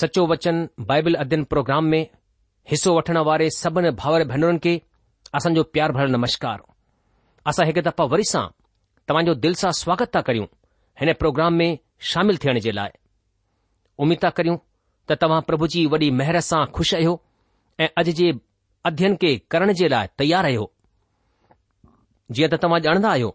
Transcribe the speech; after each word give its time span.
सचो 0.00 0.22
वचन 0.30 0.56
बाइबल 0.88 1.14
अध्ययन 1.22 1.42
प्रोग्राम 1.52 1.84
में 1.92 2.02
हिसो 2.70 2.90
वठण 2.96 3.16
वारे 3.28 3.46
सभिनी 3.60 3.90
भाउर 4.00 4.20
भेनरुनि 4.32 4.58
खे 4.64 4.74
असांजो 5.36 5.62
प्यार 5.76 5.92
भरियल 5.96 6.10
नमस्कार 6.16 6.58
असां 7.50 7.64
हिकु 7.68 7.80
दफ़ा 7.86 8.04
वरी 8.12 8.26
सां 8.32 8.44
तव्हांजो 9.08 9.32
जो 9.34 9.40
दिल 9.44 9.54
सां 9.60 9.70
स्वागत 9.80 10.10
था 10.16 10.20
करियूं 10.26 10.46
हिन 11.00 11.12
प्रोग्राम 11.22 11.52
में 11.60 11.68
शामिल 12.10 12.36
थियण 12.44 12.58
जे 12.66 12.72
लाइ 12.80 12.92
उमीद 14.04 14.20
था 14.24 14.30
करियूं 14.40 14.56
त 15.10 15.16
तव्हां 15.22 15.40
प्रभु 15.50 15.66
जी 15.74 15.84
वॾी 15.94 16.10
महिर 16.20 16.40
सां 16.50 16.64
खु़शि 16.78 16.96
आहियो 17.00 17.14
ऐं 17.84 17.88
अॼु 18.02 18.14
जे 18.20 18.28
अध्ययन 18.90 19.16
खे 19.24 19.32
करण 19.56 19.72
जे 19.82 19.88
लाइ 19.94 20.12
तयार 20.24 20.50
आहियो 20.50 20.66
जीअं 22.34 22.50
त 22.56 22.62
तव्हां 22.66 22.82
ॼाणंदा 22.90 23.14
आहियो 23.16 23.34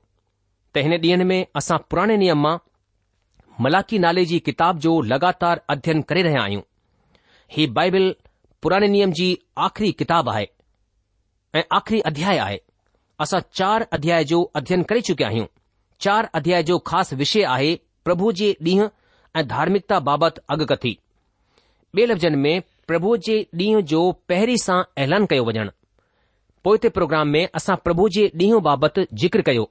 त 0.74 0.86
हिन 0.90 0.94
ॾींहनि 1.07 1.25
में 1.34 1.40
असां 1.64 1.80
पुराणे 1.90 2.18
नियम 2.25 2.48
मां 2.48 2.56
मलाकी 3.63 3.98
नाले 4.04 4.24
जी 4.30 4.40
किताब 4.46 4.78
जो 4.86 4.92
लगातार 5.13 5.62
अध्यन 5.74 6.02
करे 6.10 6.22
रहिया 6.28 6.42
आहियूं 6.44 6.62
ही 7.56 7.66
बाइबल 7.78 8.06
पुराने 8.63 8.88
नियम 8.94 9.12
जी 9.19 9.28
आख़िरी 9.66 9.92
किताब 10.02 10.30
आहे 10.30 10.48
ऐं 11.60 11.63
आख़िरी 11.80 12.00
अध्याय 12.12 12.38
आहे 12.46 12.58
असां 13.25 13.40
चार 13.60 13.86
अध्याय 13.98 14.24
जो 14.31 14.40
अध्ययन 14.60 14.84
करे 14.92 15.02
चुकिया 15.10 15.28
आहियूं 15.30 15.46
चार 16.06 16.30
अध्याय 16.40 16.63
जो 16.69 16.78
ख़ासि 16.90 17.16
विषय 17.22 17.44
आहे 17.56 17.72
प्रभु 18.06 18.31
जे 18.42 18.50
ॾींहुं 18.69 18.88
ऐं 19.40 19.46
धार्मिकता 19.48 20.00
बाबति 20.10 20.42
अॻकथी 20.56 20.96
ॿिए 21.96 22.06
लफ़्ज़नि 22.14 22.38
में 22.46 22.62
प्रभु 22.92 23.16
जे 23.30 23.36
ॾींहुं 23.64 23.81
जो 23.94 24.02
पहिरीं 24.31 24.57
सां 24.66 24.81
ऐलान 25.06 25.25
कयो 25.34 25.46
वञणु 25.52 25.69
पोए 26.68 26.90
प्रोग्राम 26.98 27.36
में 27.38 27.44
असां 27.62 27.75
प्रभु 27.88 28.10
जे 28.18 28.25
ॾींहुं 28.44 28.64
बाबति 28.69 29.07
जिक्र 29.25 29.48
कयो 29.52 29.69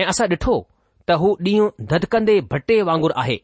ऐं 0.00 0.06
असां 0.14 0.28
ॾिठो 0.36 0.56
हू 1.18 1.34
ॾींहुं 1.46 1.70
धतकंदे 1.90 2.38
भटे 2.50 2.80
वांगुरु 2.88 3.14
आहे 3.20 3.36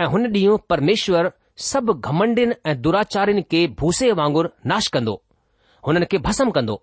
ऐं 0.00 0.06
हुन 0.10 0.26
ॾींहुं 0.34 0.56
परमेश्वर 0.68 1.30
सभु 1.70 1.92
घमंडियुनि 1.94 2.54
ऐं 2.66 2.80
दुराचार 2.82 3.30
खे 3.50 3.66
भूसे 3.80 4.10
वांगुरु 4.20 4.48
नाश 4.70 4.88
कंदो 4.94 5.14
हुननि 5.86 6.06
खे 6.10 6.18
भसम 6.26 6.50
कंदो 6.56 6.82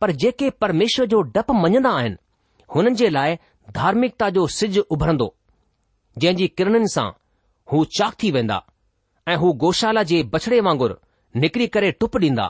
पर 0.00 0.10
जेके 0.22 0.50
परमेश्वर 0.62 1.06
जो 1.14 1.20
डपु 1.34 1.52
मञंदा 1.62 1.90
आहिनि 1.98 2.16
हुननि 2.74 2.94
जे 2.96 3.08
लाइ 3.16 3.36
धार्मिकता 3.76 4.28
जो 4.36 4.46
सिज 4.56 4.78
उभरंदो 4.78 5.34
जंहिं 6.18 6.36
जी 6.36 6.46
किरणनि 6.56 6.88
सां 6.94 7.08
हू 7.72 7.84
चाक 7.98 8.14
थी 8.22 8.30
वेंदा 8.36 8.62
ऐं 9.28 9.36
हू 9.42 9.52
गौशाला 9.64 10.02
जे 10.12 10.22
बछड़े 10.32 10.60
वांगुरु 10.68 10.94
निकिरी 11.40 11.66
करे 11.74 11.90
टुप 12.00 12.16
ॾींदा 12.20 12.46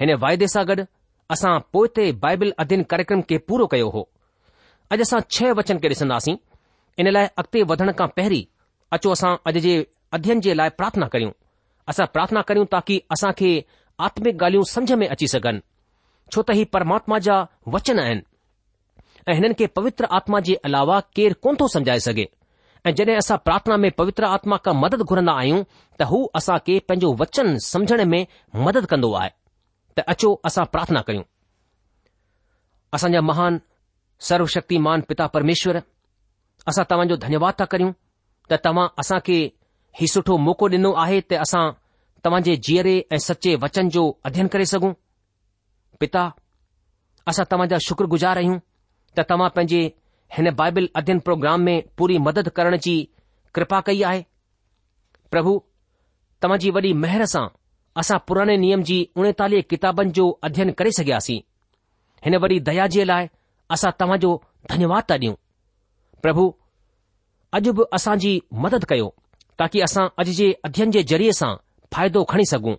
हिन 0.00 0.14
वाइदे 0.24 0.46
सां 0.54 0.64
गॾु 0.68 0.84
असां 1.34 1.52
पोइ 1.72 1.88
ते 1.96 2.10
बायबिल 2.24 2.52
अधीन 2.64 2.82
कार्यक्रम 2.92 3.20
खे 3.28 3.38
पूरो 3.48 3.66
कयो 3.72 3.88
हो 3.96 4.08
अॼु 4.92 5.02
असां 5.06 5.20
छह 5.34 5.52
वचन 5.58 5.76
खे 5.82 5.88
ॾिसंदासीं 5.88 6.34
इन 7.00 7.06
लाइ 7.14 7.26
अॻिते 7.40 7.62
वधण 7.70 7.90
खां 7.98 8.08
पहिरीं 8.16 8.44
अचो 8.94 9.10
असां 9.16 9.30
अॼु 9.48 9.58
जे 9.66 9.74
अध्यन 10.16 10.40
जे 10.44 10.54
लाइ 10.60 10.68
प्रार्थना 10.78 11.06
करियूं 11.12 11.32
असां 11.90 12.06
प्रार्थना 12.16 12.40
करियूं 12.48 12.66
ताकी 12.72 12.96
असां 13.16 13.30
खे 13.38 13.50
आत्मिक 14.06 14.34
ॻाल्हियूं 14.42 14.64
समझ 14.74 14.92
में 15.02 15.06
अची 15.14 15.26
सघनि 15.34 15.60
छो 16.34 16.42
त 16.46 16.50
ही 16.58 16.64
परमात्मा 16.74 17.18
जा 17.28 17.36
वचन 17.74 17.98
आहिनि 18.04 18.22
ऐं 19.30 19.34
हिननि 19.38 19.54
खे 19.58 19.66
पवित्र 19.78 20.12
आत्मा 20.18 20.40
जे 20.48 20.54
अलावा 20.68 21.00
केरु 21.16 21.40
कोन 21.44 21.54
थो 21.60 21.68
समझाए 21.76 22.00
सघे 22.08 22.26
ऐं 22.86 22.94
जॾहिं 22.98 23.16
असां 23.22 23.36
प्रार्थना 23.48 23.76
में 23.84 23.90
पवित्र 24.00 24.24
आत्मा 24.36 24.56
खां 24.64 24.74
मदद 24.84 25.08
घुरंदा 25.10 25.32
आहियूं 25.42 25.62
त 26.00 26.10
हू 26.12 26.20
असां 26.40 26.58
खे 26.66 26.78
पंहिंजो 26.88 27.14
वचन 27.22 27.56
समझण 27.72 28.04
में 28.12 28.22
मदद 28.66 28.84
कंदो 28.92 29.12
आहे 29.22 29.32
त 29.96 30.06
अचो 30.12 30.30
असां 30.50 30.64
प्रार्थना 30.74 31.00
कयूं 31.08 31.26
असांजा 32.96 33.20
महान 33.30 33.52
सर्वशक्तिमान 34.28 35.00
पिता 35.08 35.26
परमेश्वर 35.36 35.76
असां 36.70 36.82
तव्हां 36.90 37.06
जो 37.12 37.16
धन्यवाद 37.26 37.54
था 37.60 37.64
करियूं 37.72 37.92
त 38.50 38.58
तव्हां 38.64 38.86
असां 39.02 39.18
खे 39.28 39.38
ही 40.00 40.06
सुठो 40.12 40.36
मौक़ो 40.48 40.66
डि॒नो 40.74 40.92
आहे 41.04 41.18
त 41.20 41.32
असां 41.44 41.62
तव्हांजे 42.24 42.54
जीअरे 42.66 42.94
ऐं 43.12 43.18
सचे 43.28 43.54
वचन 43.64 43.88
जो 43.96 44.04
अध्यन 44.28 44.46
करे 44.52 44.64
सघूं 44.74 44.92
पिता 46.00 46.24
असां 47.32 47.44
तव्हां 47.52 47.78
शुक्रगुज़ार 47.88 48.36
आहियूं 48.42 48.58
त 49.16 49.24
तव्हां 49.30 49.50
पंहिंजे 49.56 49.82
हिन 50.36 50.50
बाइबल 50.60 50.86
अध्यन 51.00 51.18
प्रोग्राम 51.26 51.60
में 51.68 51.76
पूरी 51.98 52.18
मदद 52.28 52.48
करण 52.58 52.76
जी 52.84 52.94
कृपा 53.56 53.80
कई 53.88 54.02
आहे 54.10 54.22
प्रभु 55.34 55.56
तव्हां 56.42 56.58
जी 56.66 56.70
वॾी 56.78 56.92
मेहर 57.06 57.24
सां 57.34 57.46
असां 58.02 58.18
पुराने 58.28 58.56
नियम 58.66 58.82
जी 58.90 58.98
उणेतालीह 59.22 59.62
किताबनि 59.74 60.10
जो 60.20 60.30
अध्ययन 60.50 60.70
करे 60.78 60.92
सघियासीं 61.00 61.40
हिन 62.26 62.36
वॾी 62.46 62.58
दया 62.70 62.86
जे 62.96 63.04
लाइ 63.12 63.26
असां 63.74 63.90
तव्हां 64.00 64.18
जो 64.22 64.30
धन्यवाद 64.70 65.04
था 65.10 65.14
ॾियूं 65.24 65.34
प्रभु 66.22 66.42
अॼु 67.58 67.72
बि 67.78 67.84
असांजी 67.98 68.32
मदद 68.64 68.84
कयो 68.90 69.08
ताकी 69.60 69.80
असां 69.86 70.04
अॼु 70.22 70.32
जे 70.40 70.48
अध्यन 70.68 70.90
जे 70.96 71.02
ज़रिये 71.12 71.32
सां 71.40 71.52
फ़ाइदो 71.94 72.24
खणी 72.32 72.44
सघूं 72.52 72.74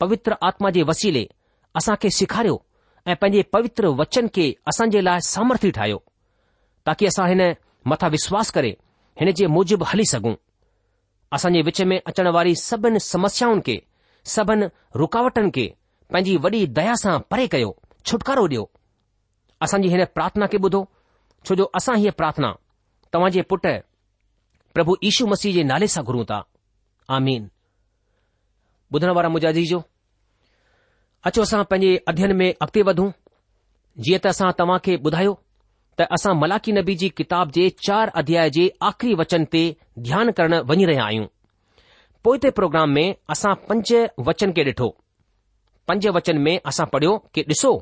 पवित्र 0.00 0.34
आत्मा 0.48 0.70
जे 0.76 0.82
वसीले 0.90 1.24
असां 1.80 1.96
खे 2.02 2.10
सेखारियो 2.18 2.56
ऐं 3.12 3.16
पंहिंजे 3.22 3.42
पवित्र 3.56 3.88
वचन 4.00 4.28
खे 4.38 4.46
असां 4.72 4.88
जे 4.94 5.00
लाइ 5.06 5.20
सामर्थी 5.34 5.70
ठाहियो 5.78 5.98
ताकी 6.86 7.06
असां 7.12 7.28
हिन 7.32 7.42
मथां 7.92 8.10
विश्वास 8.16 8.50
करे 8.58 8.70
हिन 9.20 9.30
जे 9.42 9.46
मूजिबि 9.56 9.88
हली 9.92 10.06
सघूं 10.14 10.34
असां 11.38 11.52
जे 11.54 11.60
विच 11.70 11.80
में 11.90 11.98
अचण 12.12 12.28
वारी 12.38 12.54
सभिनि 12.68 13.00
समस्याउनि 13.12 13.64
खे 13.68 13.76
सभिनि 14.36 14.70
रुकावटनि 15.04 15.50
खे 15.58 15.66
पंहिंजी 16.12 16.36
वॾी 16.48 16.60
दया 16.80 16.94
सां 17.04 17.14
परे 17.34 17.46
कयो 17.56 17.70
छुटकारो 18.06 18.46
ॾियो 18.50 18.64
असांजी 19.62 19.88
हिन 19.88 20.04
प्रार्थना 20.14 20.46
खे 20.52 20.58
ॿुधो 20.62 20.82
छो 21.48 21.54
जो 21.60 21.66
असां 21.78 21.96
हीअ 22.02 22.10
प्रार्थना 22.18 22.52
तव्हां 23.14 23.30
जे 23.36 23.42
पुट 23.52 23.66
प्रभु 24.74 24.94
ईशू 25.08 25.26
मसीह 25.32 25.52
जे 25.54 25.62
नाले 25.70 25.86
सां 25.96 26.04
घुरूं 26.04 26.24
था 26.30 26.42
आमीन 27.16 27.48
ॿुधण 28.94 29.10
वारा 29.18 29.50
जो 29.72 29.82
अचो 31.28 31.42
असां 31.42 31.62
पंहिंजे 31.70 31.96
अध्यन 32.10 32.32
में 32.36 32.48
अॻिते 32.60 32.82
वधूं 32.88 33.10
जीअं 34.04 34.18
त 34.24 34.26
असां 34.34 34.50
तव्हां 34.58 34.78
खे 34.84 34.96
ॿुधायो 35.08 35.32
त 35.98 36.06
असां 36.16 36.34
मलाकी 36.40 36.72
नबी 36.78 36.94
जी 37.02 37.08
किताब 37.20 37.50
जे 37.56 37.68
चार 37.86 38.10
अध्याय 38.20 38.50
जे 38.56 38.68
आख़िरी 38.88 39.14
वचन 39.20 39.44
ते 39.52 39.62
ध्यानु 40.08 40.32
करण 40.36 40.54
वञी 40.70 40.84
रहिया 40.90 41.04
आहियूं 41.04 41.26
पोएं 42.24 42.38
ते 42.42 42.50
प्रोग्राम 42.58 42.90
में 42.96 43.06
असां 43.36 43.54
पंज 43.68 43.92
वचन 44.28 44.52
खे 44.56 44.64
ॾिठो 44.70 44.88
पंज 45.88 46.06
वचन 46.18 46.38
में 46.46 46.54
असां 46.72 46.86
पढ़ियो 46.94 47.16
की 47.34 47.42
ॾिसो 47.54 47.72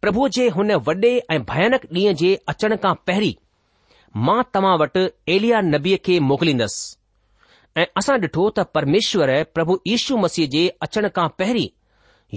પ્રભુ 0.00 0.28
જે 0.34 0.44
હોને 0.56 0.74
વડડે 0.86 1.12
એ 1.34 1.38
ભયાનક 1.48 1.82
દી 1.94 2.12
જે 2.20 2.30
અચન 2.50 2.74
કા 2.84 2.94
પહેરી 3.06 3.36
માં 4.26 4.44
તમાવટ 4.52 4.96
એલિયા 5.34 5.62
નબી 5.72 5.98
કે 6.06 6.14
મોકલીનસ 6.28 6.74
એ 7.80 7.84
આસાડઠો 7.96 8.44
તા 8.56 8.68
પરમેશ્વર 8.74 9.30
પ્રભુ 9.54 9.74
ઈશુ 9.92 10.14
મસીજે 10.22 10.62
અચન 10.84 11.06
કા 11.16 11.28
પહેરી 11.38 11.70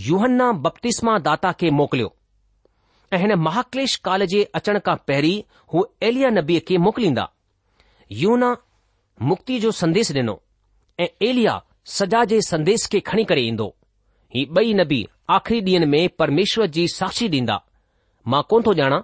યોહन्ना 0.07 0.51
બપ્તિસ્માદાતા 0.63 1.53
કે 1.59 1.67
મોકલ્યો 1.79 2.11
એને 3.23 3.35
મહાકલેશ 3.45 3.95
કાલેજે 4.05 4.41
અચન 4.57 4.79
કા 4.85 4.97
પહેરી 5.07 5.43
હુ 5.71 5.77
એલિયા 6.07 6.37
નબી 6.41 6.61
કે 6.67 6.77
મોકલીંદા 6.85 7.29
યોના 8.21 8.59
મુક્તિ 9.29 9.59
જો 9.63 9.69
સંદેશ 9.79 10.11
દйно 10.17 10.35
એ 11.03 11.05
એલિયા 11.29 11.63
સજાજે 11.95 12.37
સંદેશ 12.49 12.85
કે 12.91 12.97
ખણી 13.07 13.25
કરે 13.29 13.41
ઈંદો 13.47 13.67
હી 14.33 14.45
બઈ 14.53 14.71
નબી 14.79 15.05
आख़िरी 15.31 15.59
ॾींहनि 15.61 15.85
में 15.85 16.09
परमेश्वर 16.19 16.65
जी 16.75 16.87
साक्षी 16.93 17.27
ॾींदा 17.29 17.57
मां 18.31 18.41
कोन 18.49 18.63
थो 18.65 18.73
ॼाणा 18.79 18.97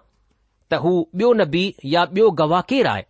त 0.72 0.80
हू 0.84 0.90
ॿियो 1.20 1.32
नबी 1.42 1.62
या 1.94 2.04
ॿियो 2.16 2.30
गवाह 2.40 2.62
केरु 2.70 2.90
आहे 2.90 3.04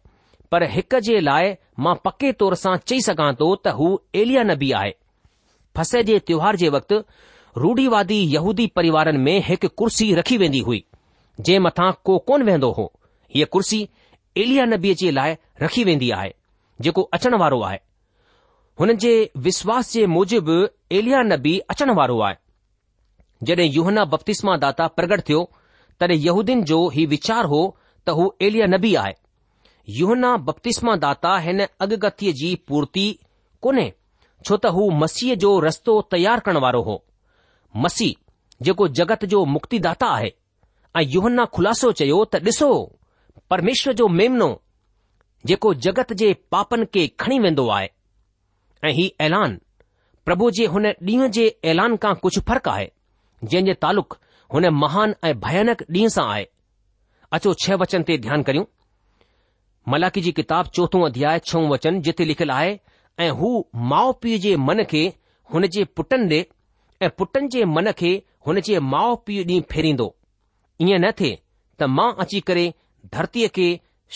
पर 0.52 0.64
हिक 0.72 0.96
जे 1.06 1.20
लाइ 1.22 1.54
मां 1.86 1.96
पके 2.06 2.32
तौर 2.40 2.56
सां 2.64 2.76
चई 2.88 3.00
सघां 3.08 3.32
थो 3.40 3.48
त 3.56 3.68
हू 3.80 3.88
एलिया 4.22 4.44
नबी 4.52 4.72
आहे 4.82 4.92
फसे 5.78 6.04
जे 6.10 6.20
त्योहार 6.28 6.56
जे 6.64 6.70
वक़्तु 6.76 7.00
रूढ़ीवादी 7.58 8.20
यहूदी 8.34 8.66
परिवारनि 8.76 9.18
में 9.28 9.38
हिकु 9.48 9.68
कुर्सी 9.78 10.14
रखी 10.20 10.38
वेंदी 10.44 10.60
हुई 10.70 10.84
जे 11.50 11.58
मथां 11.66 11.92
को 12.06 12.18
कोन 12.30 12.44
वेहंदो 12.50 12.72
हो 12.78 12.86
हीअ 13.36 13.48
कुर्सी 13.58 13.88
एलिया 14.44 14.66
नबीअ 14.76 14.94
जे 15.00 15.12
लाइ 15.20 15.36
रखी 15.62 15.84
वेंदी 15.90 16.12
आहे 16.20 16.32
जेको 16.82 17.02
अचण 17.20 17.36
वारो 17.46 17.62
आहे 17.72 17.80
हुन 18.80 18.96
जे 19.06 19.14
विश्वास 19.50 19.94
जे 19.94 20.06
मूजिबि 20.18 20.60
एलिया 21.00 21.22
नबी 21.34 21.58
अचण 21.74 21.92
वारो 22.02 22.20
आहे 22.28 22.36
जॾहिं 23.48 23.68
युहना 23.72 24.04
बपतिस्मा 24.12 24.56
दाता 24.64 24.86
प्रगट 24.98 25.22
थियो 25.30 25.42
तॾहिं 26.00 26.18
यहूदीन 26.20 26.64
जो 26.72 26.80
ही 26.96 27.06
वीचार 27.14 27.46
हो 27.52 27.60
त 28.06 28.10
हू 28.18 28.26
एलिया 28.48 28.66
नबी 28.72 28.94
आहे 29.02 29.14
युहना 30.00 30.36
बपतिस्मा 30.48 30.96
दाता 31.06 31.38
हिन 31.46 31.66
अगगतीअ 31.86 32.34
जी 32.42 32.50
पूर्ति 32.72 33.06
कोन्हे 33.68 33.88
छो 34.46 34.58
त 34.66 34.72
हू 34.78 34.90
मसीह 35.04 35.36
जो 35.44 35.54
रस्तो 35.68 35.96
तयार 36.16 36.40
करण 36.48 36.58
वारो 36.66 36.82
हो 36.90 36.98
मसीह 37.86 38.64
जेको 38.68 38.88
जगत 39.00 39.24
जो 39.36 39.44
मुक्तिदाता 39.56 40.08
आहे 40.18 40.32
ऐं 41.00 41.04
युहन्ना 41.16 41.46
खुलासो 41.56 41.92
चयो 42.02 42.20
त 42.32 42.44
ॾिसो 42.52 42.70
परमेश्वर 43.54 43.94
जो 44.02 44.08
मेमनो 44.20 44.50
जेको 45.52 45.74
जगत 45.86 46.14
जे 46.24 46.34
पापनि 46.56 46.86
खे 46.96 47.08
खणी 47.20 47.40
वेंदो 47.46 47.68
आहे 47.78 47.88
ऐं 48.88 48.94
हीउ 49.00 49.16
ऐलान 49.28 49.60
प्रभु 50.26 50.50
जे 50.60 50.66
हुन 50.76 50.86
ॾींहं 51.12 51.30
जे 51.40 51.48
ऐलान 51.74 51.96
खां 52.06 52.14
कुझु 52.26 52.42
फ़र्क़ु 52.52 52.72
आहे 52.72 52.90
जंहिं 53.44 53.64
जे 53.66 53.74
तालुक 53.82 54.18
हुन 54.54 54.68
महान 54.84 55.14
ऐं 55.24 55.34
भयानक 55.40 55.82
ॾींहं 55.92 56.10
सां 56.12 56.26
आहे 56.32 56.46
अचो 57.38 57.54
छह 57.64 57.76
वचन 57.82 58.04
ते 58.10 58.18
ध्यानु 58.26 58.44
करियूं 58.50 58.66
मलाकी 59.92 60.22
जी 60.22 60.32
किताब 60.40 60.68
चोथों 60.78 61.02
अध्याय 61.06 61.40
आहे 61.56 61.68
वचन 61.74 62.02
जिथे 62.08 62.26
लिखियलु 62.26 62.54
आहे 62.54 62.74
ऐं 63.26 63.30
हू 63.42 63.50
माउ 63.92 64.12
पीउ 64.24 64.38
जे 64.46 64.56
मन 64.70 64.84
खे 64.94 65.06
हुन 65.54 65.68
जे 65.78 65.84
पुटनि 66.00 66.40
ॾे 66.40 66.44
ऐं 67.06 67.10
पुटनि 67.18 67.48
जे 67.56 67.64
मन 67.76 67.92
खे 68.02 68.12
हुन 68.48 68.60
जे 68.70 68.80
माउ 68.94 69.16
पीउ 69.28 69.44
ॾींहुं 69.44 69.62
फेरींदो 69.72 70.14
ईअं 70.82 71.00
न 71.06 71.12
थिए 71.22 71.36
त 71.80 71.90
मां 71.98 72.10
अची 72.26 72.40
करे 72.50 72.66
धरतीअ 73.14 73.48
खे 73.56 73.68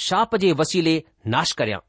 शाप 0.06 0.36
जे 0.44 0.52
वसीले 0.62 0.96
नाश 1.36 1.52
करियां 1.62 1.80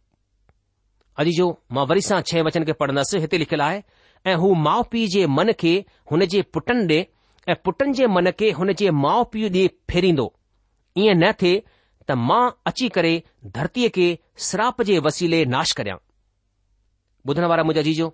अॼु 1.23 1.31
जो 1.39 1.49
मां 1.75 1.87
वरी 1.91 2.01
सां 2.11 2.21
छह 2.31 2.43
वचन 2.51 2.65
खे 2.71 2.79
पढ़ंदसि 2.85 3.19
हिते 3.27 3.39
लिखियलु 3.45 3.65
आहे 3.69 3.83
ऐं 4.31 4.35
हू 4.45 4.55
माउ 4.69 4.83
पीउ 4.95 5.09
जे 5.17 5.27
मन 5.39 5.53
खे 5.65 5.75
हुन 6.13 6.25
जे 6.35 6.43
पुटनि 6.55 6.87
ॾे 7.01 7.03
ऐं 7.49 7.55
पुटनि 7.65 7.93
जे 7.97 8.07
मन 8.17 8.31
खे 8.39 8.51
हुन 8.59 8.73
जे 8.81 8.91
माउ 9.05 9.25
पीउ 9.33 9.49
ॾे 9.55 9.67
फेरींदो 9.91 10.27
ईअं 10.99 11.17
न 11.23 11.31
थिए 11.41 11.63
त 12.09 12.13
मां 12.29 12.45
अची 12.71 12.89
करे 12.97 13.13
धरतीअ 13.57 13.89
खे 13.97 14.07
श्राप 14.49 14.83
जे 14.89 14.99
वसीले 15.07 15.45
नाश 15.57 15.73
करियां 15.79 15.99
ॿुधण 17.29 17.45
वारा 17.51 17.63
मुंहिंजा 17.69 17.83
जीजो 17.89 18.09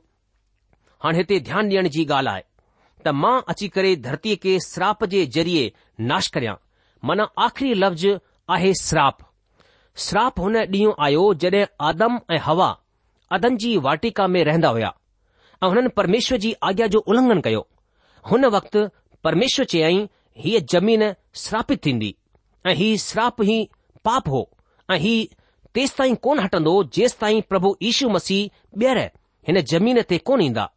हाणे 1.02 1.18
हिते 1.18 1.38
ध्यानु 1.48 1.68
ॾियण 1.70 1.88
जी 1.96 2.04
ॻाल्हि 2.10 2.32
आहे 2.34 2.42
त 3.04 3.08
मां 3.22 3.34
अची 3.54 3.68
करे 3.76 3.94
धरतीअ 4.06 4.36
खे 4.42 4.58
श्राप 4.68 5.04
जे 5.14 5.24
ज़रिए 5.38 5.64
नाश 6.10 6.28
करियां 6.34 6.54
माना 7.08 7.24
आख़िरी 7.46 7.72
लफ़्ज़ 7.82 8.06
आहे 8.56 8.72
श्राप 8.82 9.18
श्राप 10.06 10.40
हुन 10.40 10.56
ॾींहुं 10.76 10.92
आयो 11.06 11.24
जॾहिं 11.44 11.64
आदम 11.88 12.18
ऐं 12.34 12.38
हवा 12.46 12.70
अदन 13.36 13.56
जी 13.62 13.76
वाटिका 13.86 14.26
में 14.34 14.42
रहंदा 14.48 14.68
हुया 14.76 14.92
ऐं 15.62 15.68
हुननि 15.68 15.88
परमेश्वर 15.98 16.38
जी 16.44 16.52
आज्ञा 16.68 16.86
जो 16.94 16.98
उल्लंघन 17.12 17.40
कयो 17.46 17.66
हुन 18.30 18.44
वक़्तु 18.56 18.80
परमेश्वर 19.24 19.64
चयई 19.70 20.06
हीअ 20.40 20.60
ज़मीन 20.72 21.02
श्रापित 21.36 21.84
थींदी 21.86 22.14
ऐं 22.66 22.74
ही 22.74 22.96
श्राप 22.98 23.42
ई 23.42 23.56
पाप 24.04 24.28
हो 24.28 24.48
ऐं 24.90 24.98
ही 24.98 25.14
तेसि 25.74 25.94
ताईं 25.98 26.14
कोन 26.26 26.38
हटंदो 26.40 26.82
जेसि 26.96 27.16
ताईं 27.20 27.40
प्रभु 27.48 27.76
यीशू 27.82 28.08
मसीह 28.16 28.78
ॿीहर 28.80 28.98
हिन 29.48 29.60
जमीन 29.72 30.02
ते 30.10 30.18
कोन 30.30 30.42
ईंदा 30.42 30.68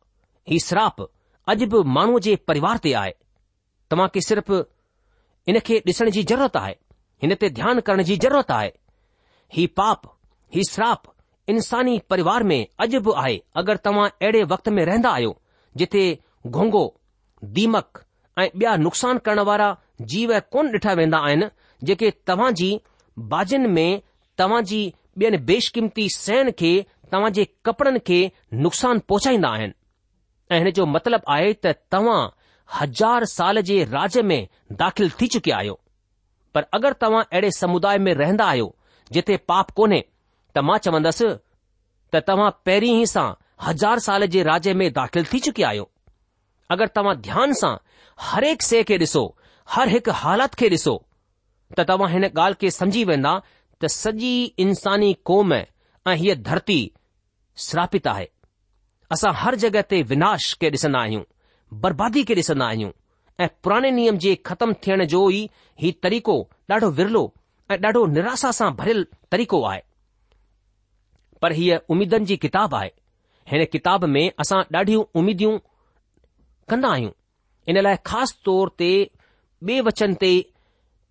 ही 0.50 0.60
श्राप 0.68 1.02
अॼु 1.50 1.66
बि 1.74 1.82
माण्हूअ 1.98 2.20
जे 2.28 2.36
परिवार 2.48 2.78
ते 2.84 2.94
आहे 3.04 3.14
तव्हां 3.92 4.08
खे 4.14 4.22
सिर्फ़ 4.28 4.52
इन 5.52 5.60
खे 5.68 5.80
ॾिसण 5.88 6.10
जी 6.18 6.24
ज़रूरत 6.24 6.58
आहे 6.58 6.76
हिन 7.24 7.34
ते 7.42 7.50
ध्यानु 7.60 7.82
करण 7.88 8.04
जी 8.10 8.18
ज़रूरत 8.26 8.52
आहे 8.52 8.72
ही 9.58 9.66
पाप 9.80 10.14
ही 10.56 10.62
श्राप 10.72 11.12
इंसानी 11.56 11.98
परिवार 12.10 12.44
में 12.52 12.60
अॼु 12.64 13.00
बि 13.08 13.14
आहे 13.26 13.42
अगरि 13.62 13.78
तव्हां 13.86 14.08
अहिड़े 14.10 14.44
वक़्त 14.56 14.70
में 14.78 14.84
रहंदा 14.86 15.10
आहियो 15.12 15.36
जिथे 15.82 16.04
घोंगो 16.48 16.86
दीमक 17.60 18.04
ऐं 18.40 18.48
ॿिया 18.62 18.76
नुक़सान 18.76 19.18
करण 19.26 19.40
वारा 19.50 19.76
जीव 20.12 20.40
कोन 20.52 20.72
ॾिठा 20.76 20.94
वेंदा 21.00 21.18
आहिनि 21.26 21.48
जेके 21.90 22.10
तव्हां 22.28 22.54
जी 22.62 22.70
बाजिन 23.34 23.68
में 23.74 24.02
तव्हां 24.38 24.64
जी 24.72 24.80
ॿियनि 25.22 25.38
बेशकीमती 25.50 26.08
सहन 26.16 26.50
खे 26.60 26.72
तव्हां 27.12 27.32
जे 27.34 27.48
कपड़नि 27.66 28.00
खे 28.08 28.18
नुक़सान 28.66 29.00
पहुचाईंदा 29.12 29.50
आहिनि 29.58 29.74
ऐं 30.52 30.60
हिन 30.60 30.70
जो 30.80 30.86
मतिलबु 30.94 31.32
आहे 31.34 31.54
त 31.66 31.74
तव्हां 31.92 32.18
हज़ार 32.80 33.26
साल 33.38 33.62
जे 33.70 33.84
राज्य 33.92 34.22
में 34.32 34.40
दाख़िल 34.82 35.10
थी 35.22 35.28
चुकिया 35.36 35.58
आहियो 35.58 35.80
पर 36.54 36.66
अगरि 36.80 36.94
तव्हां 37.02 37.24
अहिड़े 37.24 37.52
समुदाय 37.60 37.98
में 38.08 38.14
रहंदा 38.24 38.46
आहियो 38.56 38.74
जिथे 39.18 39.38
पाप 39.54 39.70
कोन्हे 39.82 40.04
त 40.56 40.66
मां 40.70 40.78
चवंदसि 40.88 41.30
त 42.14 42.24
तव्हां 42.32 42.50
पहिरीं 42.66 43.02
ई 43.02 43.06
सां 43.16 43.32
हज़ार 43.68 44.00
साल 44.10 44.26
जे 44.38 44.44
राज्य 44.54 44.74
में 44.82 44.92
दाख़िल 44.94 45.26
थी 45.34 45.40
चुकिया 45.50 45.68
आहियो 45.70 45.90
अगरि 46.72 46.88
तव्हां 46.96 47.16
ध्यान 47.28 47.54
सां 47.62 47.76
हर 48.28 48.44
हिकु 48.50 48.66
शइ 48.66 48.84
खे 48.90 48.98
ॾिसो 49.04 49.24
हर 49.76 49.90
हिकु 49.94 50.12
हालति 50.22 50.58
खे 50.62 50.70
ॾिसो 50.76 50.94
त 51.78 51.86
तव्हां 51.90 52.12
हिन 52.14 52.24
ॻाल्हि 52.28 52.58
खे 52.62 52.72
समझी 52.76 53.04
वेंदा 53.10 53.34
त 53.84 53.90
सॼी 53.96 54.34
इंसानी 54.66 55.14
क़ौम 55.30 55.54
ऐं 55.54 56.16
हीअ 56.22 56.36
धरती 56.50 56.80
श्रापित 57.68 58.08
आहे 58.14 58.28
असां 59.16 59.34
हर 59.42 59.56
जॻहि 59.64 59.84
ते 59.94 60.02
विनाश 60.14 60.54
खे 60.62 60.70
ॾिसंदा 60.78 61.00
आहियूं 61.08 61.24
बर्बादी 61.86 62.24
खे 62.32 62.36
ॾिसंदा 62.42 62.66
आहियूं 62.74 62.92
ऐं 63.44 63.48
पुराणे 63.64 63.92
नियम 64.00 64.18
जे 64.28 64.36
ख़तम 64.50 64.74
थियण 64.88 65.06
जो 65.16 65.24
ई 65.40 65.44
हीउ 65.84 66.00
तरीक़ो 66.04 66.38
ॾाढो 66.72 66.90
विरलो 67.02 67.24
ऐं 67.72 67.78
ॾाढो 67.86 68.06
निराशा 68.18 68.52
सां 68.62 68.72
भरियल 68.82 69.06
तरीक़ो 69.32 69.64
आहे 69.72 69.82
पर 71.42 71.52
हीअ 71.60 71.78
उमीदनि 71.94 72.26
जी 72.26 72.38
किताब 72.48 72.76
आहे 72.76 72.92
हिन 73.52 73.66
किताब 73.72 74.06
में 74.16 74.26
असां 74.44 74.62
ॾाढियूं 74.80 75.04
उमीदियूं 75.22 75.58
कंदा 76.70 76.90
आहियूं 76.94 77.12
इन 77.72 77.78
लाइ 77.88 77.96
ख़ासि 78.10 78.40
तौर 78.46 78.70
ते 78.80 78.92
ॿिए 79.68 79.82
वचन 79.88 80.14
ते 80.22 80.30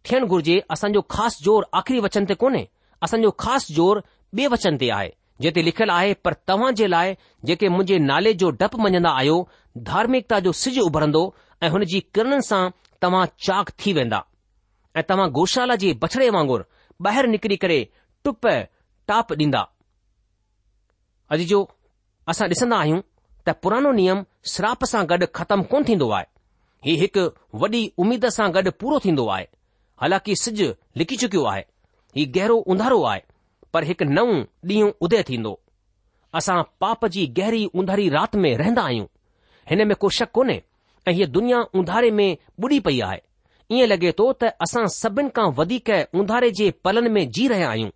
थियणु 0.08 0.26
घुर्जे 0.28 0.56
असांजो 0.72 1.00
ख़ासि 1.14 1.38
जोर 1.44 1.64
आख़िरी 1.80 2.00
वचन 2.06 2.24
ते 2.28 2.34
कोन्हे 2.42 2.64
असांजो 3.04 3.30
ख़ासि 3.42 3.68
ज़ोर 3.76 3.96
ॿिए 4.38 4.46
वचन 4.54 4.76
ते 4.80 4.88
आहे 4.98 5.10
जिते 5.42 5.62
लिखियलु 5.64 5.92
आहे 5.96 6.12
पर 6.24 6.32
तव्हां 6.48 6.72
जे 6.80 6.86
लाइ 6.92 7.14
जेके 7.48 7.68
मुंहिंजे 7.74 7.96
नाले 8.10 8.32
जो 8.42 8.50
डपु 8.60 8.78
मञंदा 8.84 9.10
आहियो 9.20 9.36
धार्मिकता 9.88 10.38
जो 10.46 10.52
सिज 10.62 10.78
उभरंदो 10.88 11.22
ऐं 11.64 11.70
हुन 11.74 11.84
जी 11.92 12.00
किरणनि 12.14 12.42
सां 12.48 12.62
तव्हां 13.02 13.24
चाक 13.46 13.70
थी 13.80 13.92
वेंदा 13.98 14.20
ऐं 14.96 15.02
तव्हां 15.08 15.28
गौशाला 15.40 15.76
जे 15.84 15.92
बछड़े 16.04 16.28
वांगुर 16.36 16.64
ॿाहिरि 17.06 17.28
निकिरी 17.36 17.56
करे 17.64 17.78
टुप 18.24 18.46
टाप 19.10 19.32
ॾींदा 19.42 19.62
अॼु 21.34 21.46
जो 21.54 21.60
असां 22.34 22.48
ॾिसंदा 22.54 22.76
आहियूं 22.84 23.00
त 23.48 23.56
पुरानो 23.62 23.92
नियम 24.00 24.22
श्राप 24.50 24.84
सां 24.90 25.02
गॾु 25.10 25.26
ख़तमु 25.38 25.62
कोन 25.70 25.84
थींदो 25.88 26.08
आहे 26.14 26.24
हीउ 26.86 26.96
हिकु 27.00 27.24
वॾी 27.62 27.82
उमेद 28.02 28.24
सां 28.38 28.48
गॾु 28.54 28.70
पूरो 28.80 28.98
थींदो 29.04 29.26
आहे 29.34 29.46
हालांकि 30.02 30.34
सिज 30.42 30.62
लिकी 30.98 31.16
चुकियो 31.22 31.44
आहे 31.52 31.62
हीउ 32.16 32.32
गहरो 32.36 32.56
उंधारो 32.72 33.02
आहे 33.10 33.22
पर 33.72 33.84
हिकु 33.90 34.04
नओं 34.18 34.32
ॾींहुं 34.70 34.90
उदय 35.02 35.22
थींदो 35.28 35.58
असां 36.40 36.62
पाप 36.80 37.06
जी 37.14 37.26
गहरी 37.38 37.64
उंधारी 37.80 38.08
राति 38.18 38.38
में 38.38 38.54
रहंदा 38.58 38.82
आहियूं 38.82 39.06
हिन 39.70 39.86
में 39.88 39.94
को 40.02 40.08
शक 40.18 40.30
कोन्हे 40.38 40.60
ऐं 41.08 41.12
हीअ 41.12 41.26
दुनिया 41.36 41.60
उंधारे 41.78 42.10
में 42.18 42.26
ॿुॾी 42.64 42.80
पई 42.86 43.00
आहे 43.10 43.20
ईअं 43.72 43.88
लॻे 43.88 44.12
थो 44.18 44.32
त 44.42 44.52
असां 44.64 44.86
सभिनि 45.00 45.28
खां 45.36 45.50
वधीक 45.58 45.90
उंधारे 46.20 46.50
जे 46.60 46.70
पलनि 46.84 47.08
में 47.18 47.24
जी 47.34 47.46
रहिया 47.54 47.70
आहियूं 47.70 47.90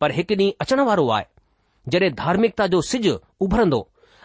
पर 0.00 0.10
हिकु 0.20 0.34
ॾींहुं 0.34 0.50
अचण 0.66 0.80
वारो 0.92 1.08
आहे 1.16 1.26
जॾहिं 1.92 2.12
धार्मिकता 2.22 2.66
जो 2.74 2.80
सिज 2.90 3.08
उभरंदो 3.46 3.80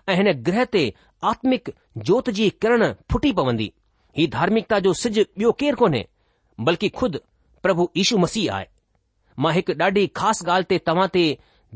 ऐं 0.10 0.16
हिन 0.16 0.32
ग्रह 0.48 0.64
ते 0.74 0.84
आत्मिक 1.24 1.72
जोति 2.08 2.32
जी 2.38 2.50
किरण 2.62 2.92
फुटी 3.12 3.32
पवंदी 3.34 3.72
ही 4.18 4.26
धार्मिकता 4.34 4.80
जो 4.86 4.94
सिॼु 5.02 5.24
ॿियो 5.24 5.52
केर 5.62 5.76
कोन्हे 5.82 6.06
बल्कि 6.68 6.90
खुद 7.00 7.20
प्रभु 7.64 7.90
इशू 8.04 8.18
मसीह 8.24 8.54
आहे 8.54 8.68
मां 9.46 9.54
हिकु 9.56 9.74
ॾाढी 9.84 10.06
ख़ासि 10.20 10.46
ॻाल्हि 10.52 10.66
ते 10.70 10.78
तव्हां 10.90 11.08
ते 11.16 11.24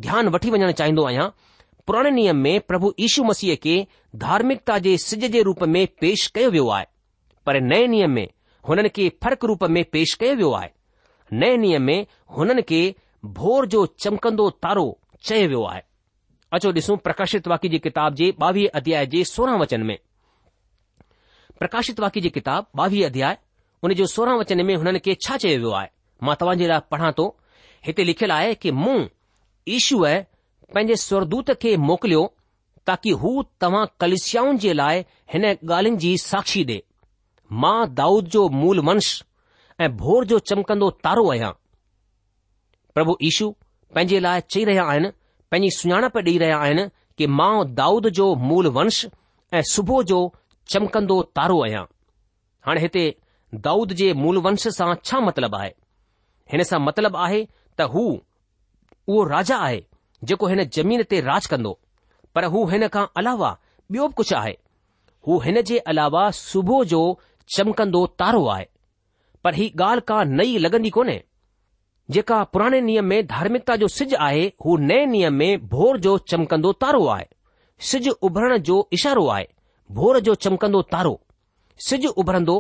ध्यानु 0.06 0.32
वठी 0.36 0.50
वञणु 0.56 0.72
चाहींदो 0.82 1.06
आहियां 1.12 1.28
पुराणे 1.88 2.12
नियम 2.20 2.38
में 2.48 2.54
प्रभु 2.72 2.94
इशू 3.08 3.24
मसीह 3.32 3.56
खे 3.64 3.76
धार्मिकता 4.26 4.78
जे 4.88 4.96
सिॼ 5.06 5.28
जे 5.38 5.42
रूप 5.50 5.64
में 5.76 5.82
पेश 6.04 6.28
कयो 6.38 6.52
वियो 6.58 6.68
आहे 6.78 6.86
पर 7.50 7.60
नए 7.72 7.88
नियम 7.96 8.12
में 8.20 8.28
हुननि 8.70 8.90
खे 9.00 9.10
फर्क 9.26 9.46
रूप 9.52 9.64
में 9.78 9.84
पेश 9.98 10.14
कयो 10.24 10.36
वियो 10.44 10.52
आहे 10.62 10.72
नए 11.44 11.58
नियम 11.66 11.84
में 11.92 12.00
हुननि 12.38 12.62
खे 12.72 12.82
भोर 13.42 13.66
जो 13.76 13.86
चमकंदो 14.06 14.50
तारो 14.68 14.88
चयो 15.30 15.48
वियो 15.54 15.64
आहे 15.74 15.82
अचो 16.56 16.70
ॾिसूं 16.76 16.96
प्रकाशित 17.06 17.48
वाकी 17.48 17.70
जी 17.70 17.80
किताब 17.80 18.14
जे 18.20 18.30
ॿावीह 18.44 18.70
अध्याय 18.78 19.06
जे 19.08 19.24
सोरहं 19.32 19.58
वचन 19.60 19.82
में 19.86 19.98
प्रकाशित 21.60 22.00
वाकी 22.00 22.22
जी 22.22 22.30
किताब 22.38 22.80
ॿावीह 22.82 23.06
अध्याय 23.06 23.38
जो 23.98 24.06
सोरहं 24.14 24.40
वचन 24.40 24.66
में 24.66 24.76
हुननि 24.76 25.00
खे 25.06 25.14
छा 25.26 25.36
चयो 25.44 25.58
वियो 25.58 25.72
आहे 25.80 25.88
मां 26.26 26.36
तव्हां 26.40 26.58
जे 26.62 26.68
लाइ 26.68 26.80
पढ़ा 26.94 27.12
थो 27.20 27.28
हिते 27.88 28.04
लिखियलु 28.04 28.34
आहे 28.34 28.56
कि 28.64 28.72
मु 28.80 28.94
ईशूअ 29.76 30.10
पंहिंजे 30.74 30.96
स्वरदूत 31.04 31.52
खे 31.62 31.76
मोकिलियो 31.90 32.24
ताकी 32.88 33.12
हू 33.22 33.32
तव्हां 33.66 33.86
कल्शियाऊं 34.06 34.58
जे 34.66 34.74
लाइ 34.82 35.06
हिन 35.34 35.46
ॻाल्हियुनि 35.52 35.98
जी 36.06 36.18
साक्षी 36.26 36.64
ॾे 36.74 36.80
मां 37.66 37.76
दाऊद 38.02 38.26
जो 38.38 38.48
मूल 38.64 38.80
वंश 38.92 39.12
ऐं 39.80 39.92
भोर 40.04 40.26
जो 40.34 40.40
चमकंदो 40.52 40.90
तारो 41.08 41.30
आहियां 41.32 41.52
प्रभु 42.96 43.18
ईशू 43.32 43.50
पंहिंजे 43.96 44.20
लाइ 44.30 44.42
चई 44.50 44.64
रहिया 44.72 44.84
आहिनि 44.96 45.14
पंहिंजी 45.52 45.70
सुञाणप 45.76 46.18
ॾेई 46.18 46.38
रहिया 46.42 46.58
आहिनि 46.64 46.84
कि 47.18 47.28
मां 47.38 47.54
दाऊद 47.78 48.08
जो 48.18 48.26
मूल 48.50 48.68
वंश 48.76 48.98
ऐं 49.54 49.62
सुबुह 49.72 50.02
जो 50.12 50.20
चमकंदो 50.74 51.22
तारो 51.40 51.62
आहियां 51.64 51.84
हाणे 52.66 52.82
हिते 52.82 53.04
दाऊद 53.70 53.94
जे 54.02 54.12
मूल 54.24 54.38
वंश 54.48 54.68
सां 54.78 54.94
छा 55.04 55.20
मतिलब 55.28 55.56
आहे 55.60 55.70
हिन 56.52 56.64
सां 56.72 56.80
मतिलब 56.88 57.18
आहे 57.26 57.42
त 57.80 57.90
हू 57.96 59.22
राजा 59.36 59.58
आहे 59.70 59.82
जेको 60.30 60.48
हिन 60.52 60.64
ज़मीन 60.78 61.04
ते 61.14 61.22
राज 61.30 61.46
कंदो 61.56 61.74
पर 62.38 62.46
हू 62.58 62.66
हिन 62.76 62.88
खां 62.98 63.06
अलावा 63.24 63.54
ॿियो 63.94 64.08
बि 64.08 64.14
कुझ 64.22 64.30
आहे 64.42 64.56
हू 65.28 65.40
हिन 65.48 65.62
जे 65.72 65.78
अलावा 65.94 66.30
सुबुह 66.44 66.84
जो 66.94 67.02
चमकंदो 67.58 68.06
तारो 68.22 68.46
आहे 68.58 68.66
पर 69.44 69.56
ही 69.60 69.70
ॻाल्हि 69.82 70.02
का 70.08 70.24
नई 70.30 70.58
लगंदी 70.68 70.90
कोन्हे 70.98 71.18
जेका 72.12 72.44
पुराणे 72.54 72.80
नियम 72.82 73.06
में 73.06 73.26
धार्मिकता 73.28 73.76
जो 73.82 73.88
सिज 73.96 74.14
आहे 74.28 74.46
हू 74.66 74.78
नए 74.78 75.06
नियम 75.06 75.34
में 75.42 75.68
भोर 75.70 75.98
जो 76.06 76.18
चमकंदो 76.32 76.72
तारो 76.84 77.06
आहे 77.08 77.26
सिज 77.90 78.08
उभरण 78.30 78.58
जो 78.70 78.78
इशारो 78.94 79.26
आहे 79.34 79.48
भोर 80.00 80.20
जो 80.28 80.36
चमकंदो 80.46 80.82
तारो 80.92 81.20
सिज 81.88 82.06
उभरंदो 82.06 82.56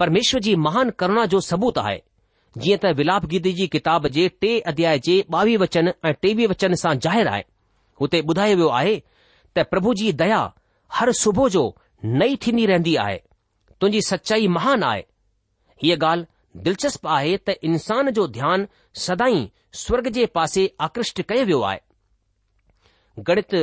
परमेश्वर 0.00 0.40
जी 0.46 0.54
महान 0.64 0.90
करुणा 1.02 1.24
जो 1.34 1.40
सबूत 1.50 1.78
आहे 1.78 2.00
जीअं 2.62 2.78
त 2.84 2.90
विलाप 2.98 3.26
गिरीदी 3.26 3.52
जी 3.60 3.66
किताब 3.76 4.06
जे 4.16 4.28
टे 4.40 4.58
अध्याय 4.72 4.98
जे 5.08 5.16
ॿावीह 5.34 5.58
वचन 5.58 5.92
ऐं 6.08 6.12
टेवीह 6.22 6.48
वचन 6.50 6.74
सां 6.82 6.94
ज़ाहिरु 7.06 7.30
आहे 7.30 7.42
हुते 8.00 8.20
ॿुधायो 8.30 8.56
वियो 8.56 8.68
आहे 8.80 8.96
त 9.56 9.64
प्रभु 9.72 9.94
जी 10.00 10.12
दया 10.24 10.40
हर 10.98 11.12
सुबुह 11.22 11.48
जो 11.58 11.62
नई 12.22 12.36
थींदी 12.46 12.66
रहंदी 12.72 12.94
आहे 13.06 13.16
तुंहिंजी 13.80 14.00
सचाई 14.08 14.48
महान 14.58 14.82
आहे 14.92 15.02
हीअ 15.82 15.96
ॻाल्हि 16.04 16.26
दिलचस्प 16.66 17.06
आहे 17.08 17.36
त 17.48 17.50
इंसान 17.68 18.08
जो 18.16 18.26
ध्यानु 18.36 18.64
सदाई 19.00 19.36
स्वर्ग 19.84 20.06
जे 20.16 20.24
पासे 20.38 20.64
आकृष्ट 20.86 21.20
कयो 21.28 21.42
वियो 21.50 21.60
आहे 21.68 23.22
गणित 23.28 23.54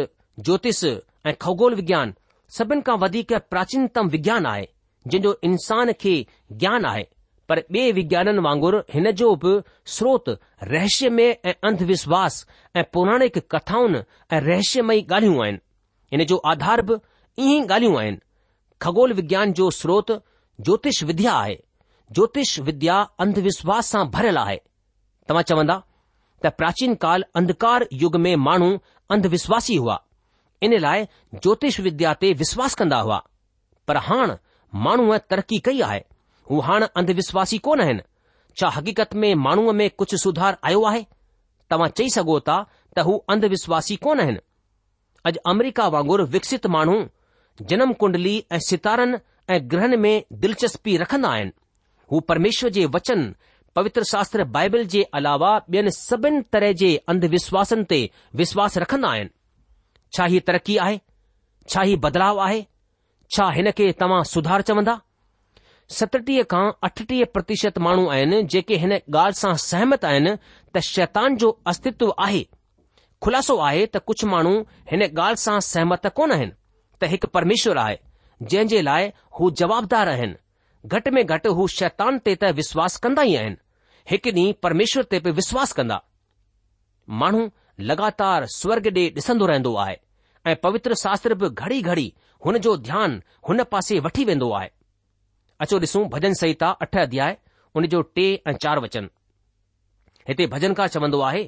ज्योतिष 0.50 0.80
ऐं 1.26 1.34
खगोल 1.42 1.76
विज्ञान 1.80 2.14
सभिनि 2.58 2.82
खां 2.88 2.98
वधीक 3.02 3.34
प्राचीनतम 3.54 4.08
विज्ञान 4.16 4.46
आहे 4.54 4.66
जो 5.26 5.36
इंसान 5.50 5.92
खे 6.06 6.16
ज्ञान 6.64 6.86
आहे 6.92 7.04
पर 7.50 7.60
ॿिए 7.74 7.92
विज्ञाननि 8.00 8.42
वांगुर 8.46 8.76
हिन 8.94 9.10
जो 9.22 9.34
बि 9.44 9.52
श्रोत 9.96 10.30
रहसयमय 10.70 11.30
ऐं 11.50 11.54
अंधविश्वास 11.70 12.38
ऐं 12.76 12.84
पौराणिक 12.94 13.38
कथाउनि 13.56 14.00
ऐं 14.36 14.40
रहस्यमय 14.48 15.02
ॻाल्हियूं 15.10 15.44
आहिनि 15.44 15.60
इन 16.20 16.24
जो 16.32 16.38
आधार 16.54 16.82
बि 16.88 16.94
ईअं 17.44 17.60
ई 17.64 17.68
ॻाल्हियूं 17.68 18.00
आहिनि 18.00 18.18
खगोल 18.82 19.14
विज्ञान 19.22 19.54
जो 19.62 19.70
स्रोत 19.82 20.12
ज्योतिष 20.64 21.04
विद्या 21.12 21.34
आहे 21.44 21.56
ज्योतिष 22.14 22.58
विद्या 22.66 22.96
अंधविश्वास 23.20 23.86
सां 23.92 24.04
भरियलु 24.14 24.40
आहे 24.40 24.58
तव्हां 25.30 25.44
चवंदा 25.50 25.76
त 26.44 26.48
प्राचीन 26.58 26.94
काल 27.04 27.24
अंधकार 27.36 27.86
युग 28.04 28.16
में 28.26 28.36
माण्हू 28.48 28.70
अंधविश्वासी 29.12 29.76
हुआ 29.76 29.98
इन 30.66 30.78
लाइ 30.80 31.06
ज्योतिष 31.36 31.80
विद्या 31.88 32.14
ते 32.22 32.32
विश्वास 32.42 32.76
कंदा 32.82 33.00
हुआ 33.08 33.22
पर 33.88 33.98
हाण 34.10 34.34
माण्हूअ 34.86 35.18
तरक़ी 35.30 35.60
कई 35.66 35.82
आहे 35.90 36.00
हू 36.52 36.60
हाणे 36.68 36.86
अंधविश्वासी 37.02 37.58
कोन 37.68 37.82
आहिनि 37.82 38.02
छा 38.60 38.70
हक़ीक़त 38.76 39.14
में 39.24 39.34
माण्हूअ 39.48 39.74
में 39.80 39.90
कुझु 39.98 40.18
सुधार 40.18 40.56
आयो 40.70 40.82
आहे 40.92 41.02
तव्हां 41.72 41.90
चई 41.98 42.10
सघो 42.16 42.40
था 42.50 42.62
त 42.98 43.06
हू 43.08 43.18
अंधविश्वासी 43.34 43.96
कोन 44.08 44.20
आहिनि 44.26 44.40
अॼु 45.26 45.40
अमरीका 45.52 45.88
वांगुरु 45.96 46.26
विकसित 46.36 46.68
माण्हू 46.78 46.96
जनम 47.70 47.92
कुंडली 48.04 48.36
ऐं 48.52 48.60
सितारनि 48.70 49.18
ऐं 49.56 49.60
ग्रहनि 49.72 49.98
में 50.06 50.24
दिलचस्पी 50.46 50.98
रखंदा 50.98 51.30
आहिनि 51.30 51.52
हू 52.12 52.20
परमेश्वर 52.30 52.70
जे 52.70 52.86
वचन 52.96 53.34
पवित्र 53.76 54.04
शास्त्र 54.10 54.44
बाइबल 54.58 54.84
जे 54.94 55.02
अलावा 55.20 55.56
ॿियनि 55.72 55.92
सभिनि 55.92 56.42
तरह 56.54 56.72
जे 56.82 56.90
अंधविश्वासनि 57.14 57.84
ते 57.90 58.00
विश्वास 58.42 58.78
रखंदा 58.84 59.10
आहिनि 59.12 59.30
छा 60.18 60.26
ही 60.34 60.40
तरक़ी 60.50 60.78
आहे 60.86 61.00
छा 61.72 61.84
ई 61.88 61.96
बदलाव 62.06 62.40
आहे 62.46 62.62
छा 63.36 63.50
हिन 63.56 63.70
खे 63.78 63.92
तव्हां 64.02 64.24
सुधार 64.34 64.62
चवंदा 64.70 65.00
सतटीह 65.96 66.44
खां 66.52 66.64
अठटीह 66.88 67.24
प्रतिशत 67.34 67.78
माण्हू 67.88 68.08
आहिनि 68.14 68.42
जेके 68.54 68.78
हिन 68.84 68.92
ॻाल्हि 68.98 69.40
सां 69.42 69.54
सहमत 69.66 70.06
आहिनि 70.12 70.36
त 70.76 70.80
शैतान 70.92 71.38
जो 71.44 71.50
अस्तित्व 71.74 72.14
आहे 72.28 72.44
ख़ुलासो 73.24 73.58
आहे 73.68 73.86
त 73.96 74.02
कुझु 74.12 74.28
माण्हू 74.36 74.56
हिन 74.92 75.04
ॻाल्हि 75.10 75.44
सां 75.48 75.60
सहमत 75.74 76.08
कोन 76.22 76.32
आहिनि 76.38 76.56
त 77.02 77.12
हिकु 77.16 77.28
परमेश्वर 77.40 77.78
आहे 77.86 78.00
जंहिं 78.52 78.68
जे 78.76 78.82
लाइ 78.92 79.12
हू 79.40 79.52
जवाबदार 79.64 80.10
आहिनि 80.16 80.36
ઘટ 80.92 81.12
મે 81.16 81.22
ઘટ 81.32 81.48
હો 81.58 81.64
શૈતાન 81.78 82.16
તે 82.26 82.32
તા 82.42 82.56
વિશ્વાસ 82.60 82.96
કંદાય 83.04 83.42
એન 83.48 83.56
હકની 84.12 84.52
પરમેશ્વર 84.64 85.06
તે 85.12 85.18
પર 85.24 85.32
વિશ્વાસ 85.42 85.72
કંદા 85.78 86.02
માણો 87.20 87.44
લગાતાર 87.88 88.42
સ્વર્ગ 88.60 88.86
દે 88.98 89.04
દસંદો 89.18 89.46
રહેંદો 89.52 89.72
આય 89.84 89.98
એ 90.52 90.54
પવિત્ર 90.64 90.92
શાસ્ત્ર 91.04 91.34
ભ 91.40 91.48
ઘડી 91.60 91.84
ઘડી 91.88 92.12
હન 92.44 92.56
જો 92.66 92.72
ધ્યાન 92.86 93.14
હન 93.48 93.58
પાસી 93.74 94.00
વઠી 94.06 94.28
વેંદો 94.32 94.48
આય 94.58 94.72
અચો 95.64 95.76
દસુ 95.84 96.00
ભજન 96.14 96.36
સૈતા 96.42 96.72
8 96.88 97.04
અધ્યાય 97.06 97.38
ઉન 97.78 97.84
જો 97.94 98.00
ટે 98.16 98.26
ચાર 98.64 98.78
વચન 98.84 99.08
હેતે 100.28 100.44
ભજન 100.54 100.74
કા 100.78 100.88
ચવંદો 100.94 101.20
આહે 101.28 101.44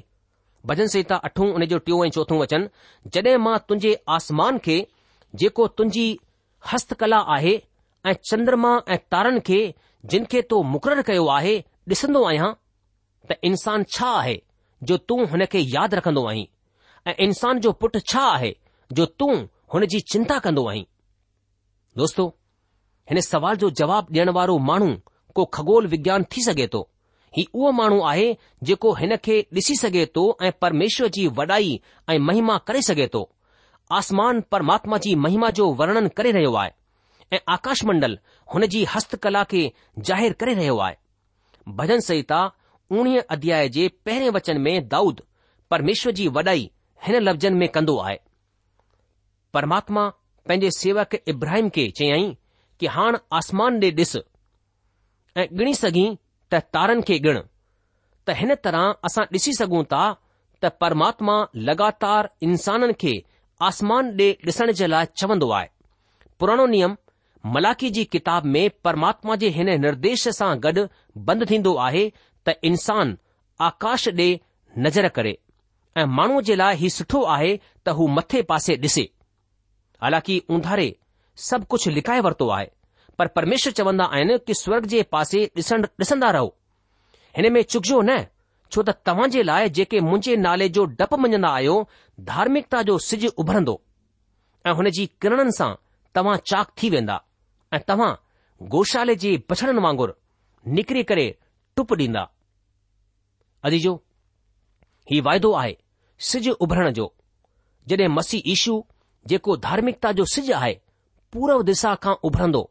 ભજન 0.68 0.88
સૈતા 0.94 1.20
8 1.30 1.50
ઉન 1.56 1.62
જો 1.72 1.78
ટીઓ 1.82 1.96
ચતુથો 2.10 2.34
વચન 2.42 2.64
જડે 3.12 3.32
માં 3.46 3.60
તુંજે 3.68 3.92
આસમાન 4.14 4.54
કે 4.66 4.76
જેકો 5.40 5.62
તુંજી 5.76 6.12
હસ્તકલા 6.68 7.24
આહે 7.34 7.54
ऐं 8.06 8.12
चंद्रमा 8.24 8.70
ऐं 8.88 8.96
तारनि 9.10 9.40
खे 9.46 9.58
जिन 10.10 10.24
खे 10.32 10.40
तो 10.50 10.62
मुक़ररु 10.72 11.02
कयो 11.06 11.26
आहे 11.36 11.56
ॾिसंदो 11.92 12.22
आहियां 12.28 12.50
त 13.30 13.38
इंसान 13.48 13.84
छा 13.94 14.08
आहे 14.18 14.36
जो 14.90 14.96
तूं 15.08 15.26
हुन 15.32 15.44
खे 15.52 15.60
यादि 15.74 15.96
रखंदो 15.96 16.26
आहीं 16.32 16.46
ऐं 17.10 17.14
इंसान 17.26 17.60
जो 17.66 17.72
पुटु 17.80 18.00
छा 18.12 18.22
आहे 18.34 18.54
जो 18.98 19.06
तूं 19.18 19.34
हुन 19.74 19.86
जी 19.94 20.00
चिंता 20.12 20.38
कंदो 20.46 20.66
आहीं 20.68 20.84
दोस्तो 21.98 22.26
हिन 23.10 23.20
सवाल 23.20 23.56
जो 23.64 23.70
जवाब 23.82 24.12
ॾियण 24.14 24.30
वारो 24.38 24.58
माण्हू 24.70 24.94
को 25.34 25.44
खगोल 25.54 25.86
विज्ञान 25.94 26.24
थी 26.36 26.42
सघे 26.44 26.66
थो 26.74 26.88
हीउ 27.36 27.58
उहो 27.60 27.70
माण्हू 27.80 28.00
आहे 28.12 28.32
जेको 28.70 28.94
हिन 29.00 29.16
खे 29.24 29.40
ॾिसी 29.56 29.76
सघे 29.82 30.06
थो 30.16 30.24
ऐं 30.46 30.52
परमेश्वर 30.60 31.08
जी 31.18 31.26
वॾाई 31.40 31.80
ऐं 32.10 32.18
महिमा 32.28 32.58
करे 32.70 32.82
सघे 32.90 33.06
थो 33.14 33.28
आसमान 34.00 34.40
परमात्मा 34.52 34.96
जी 35.06 35.14
महिमा 35.26 35.50
जो 35.60 35.72
वर्णन 35.80 36.08
करे 36.16 36.30
रहियो 36.38 36.52
आहे 36.62 36.72
ऐं 37.32 37.38
आकाश 37.54 37.84
मंडल 37.84 38.18
हुन 38.54 38.66
जी 38.74 38.84
हस्तकला 38.94 39.42
खे 39.50 39.60
ज़ाहिर 40.08 40.32
करे 40.42 40.54
रहियो 40.54 40.76
आहे 40.84 40.96
भजन 41.80 42.00
संहिता 42.06 42.38
उणिवीह 42.98 43.22
अध्याय 43.30 43.68
जे 43.74 43.88
पहिरें 44.06 44.28
वचन 44.36 44.60
में 44.66 44.86
दाऊद 44.88 45.20
परमेश्वर 45.70 46.12
जी 46.20 46.28
वॾाई 46.36 46.68
हिन 47.06 47.16
लफ़्ज़नि 47.22 47.56
में 47.58 47.68
कंदो 47.74 47.96
आहे 48.04 48.16
परमात्मा 49.54 50.06
पंहिंजे 50.48 50.70
सेवक 50.76 51.14
इब्राहिम 51.28 51.68
खे 51.74 51.88
चयाईं 51.98 52.34
कि 52.80 52.86
हाण 52.94 53.16
आसमान 53.40 53.78
ॾे 53.80 53.90
ॾिस 53.96 54.16
ऐं 55.36 55.46
ॻिणी 55.60 55.74
सघीं 55.74 56.08
त 56.52 56.62
तारनि 56.74 57.02
खे 57.08 57.18
ॻिणु 57.18 57.42
त 58.28 58.36
हिन 58.38 58.54
तरह 58.64 58.92
असां 59.08 59.24
ॾिसी 59.34 59.52
सघूं 59.58 59.82
था 59.90 60.02
त 60.62 60.70
परमात्मा 60.84 61.36
लगातार 61.70 62.28
इंसाननि 62.48 62.92
खे 63.00 63.12
आसमान 63.68 64.10
ॾे 64.20 64.30
ॾिसण 64.46 64.72
जे 64.80 64.86
लाइ 64.94 65.06
चवंदो 65.22 65.50
आहे 65.58 65.68
पुराणो 66.40 66.66
नियम 66.76 66.94
मलाखी 67.46 67.88
जी 67.90 68.04
किताब 68.04 68.44
में 68.44 68.68
परमात्मा 68.84 69.34
जे 69.40 69.48
हिन 69.56 69.68
निर्देश 69.80 70.26
सां 70.36 70.54
गॾु 70.62 70.86
बंदि 71.26 71.46
थींदो 71.50 71.74
आहे 71.86 72.08
त 72.46 72.54
इंसान 72.64 73.16
आकाश 73.66 74.08
ॾे 74.08 74.28
नज़र 74.78 75.08
करे 75.18 75.36
ऐं 75.98 76.04
माण्हूअ 76.16 76.40
जे 76.48 76.54
लाइ 76.56 76.76
हीउ 76.76 76.88
सुठो 76.90 77.22
आहे 77.36 77.56
त 77.86 77.90
हू 77.98 78.06
मथे 78.16 78.42
पासे 78.50 78.74
ॾिसे 78.84 79.02
हालांकि 80.02 80.42
उंधारे 80.48 80.88
सभु 81.48 81.64
कुझु 81.70 81.90
लिकाए 81.90 82.20
वरितो 82.26 82.48
आहे 82.56 82.66
पर 83.18 83.26
परमेश्वर 83.38 83.72
चवंदा 83.78 84.04
आहिनि 84.14 84.38
कि 84.46 84.54
स्वर्ग 84.62 84.86
जे 84.94 85.02
पासे 85.12 85.44
ॾिसंदा 85.58 86.30
रहो 86.38 86.54
हिन 87.36 87.52
में 87.52 87.62
चुकजो 87.62 88.00
न 88.08 88.18
छो 88.72 88.82
त 88.82 88.94
तव्हां 89.06 89.30
जे 89.30 89.42
लाइ 89.42 89.68
जेके 89.78 90.00
मुंहिंजे 90.08 90.36
नाले 90.36 90.68
जो 90.78 90.84
डपु 90.98 91.16
मञंदा 91.26 91.48
आहियो 91.60 91.76
धार्मिकता 92.32 92.82
जो 92.90 92.98
सिज 93.08 93.26
उभरंदो 93.26 93.80
ऐं 94.66 94.72
हुन 94.80 94.90
जी 94.98 95.06
किरणनि 95.22 95.52
सां 95.58 95.72
तव्हां 96.14 96.36
चाक 96.52 96.70
थी 96.82 96.90
वेंदा 96.90 97.18
ऐं 97.74 97.78
तव्हां 97.88 98.12
गोशाले 98.72 99.14
जे 99.22 99.30
बछड़नि 99.50 99.80
वांगुरु 99.86 100.12
निकिरी 100.76 101.02
करे 101.10 101.26
टुप 101.76 101.92
ॾींदा 101.98 102.22
अजीजो 103.68 103.92
हीउ 105.10 105.22
वाइदो 105.26 105.50
आहे 105.62 105.74
सिॼु 106.28 106.54
उभरण 106.66 106.90
जो 106.98 107.06
जॾहिं 107.88 108.08
मसीह 108.16 108.42
ईशू 108.54 108.74
जेको 109.32 109.56
धार्मिकता 109.68 110.12
जो 110.20 110.24
सिॼु 110.34 110.54
आहे 110.60 110.72
पूरव 111.32 111.62
दिशा 111.70 111.94
खां 112.06 112.14
उभरंदो 112.30 112.62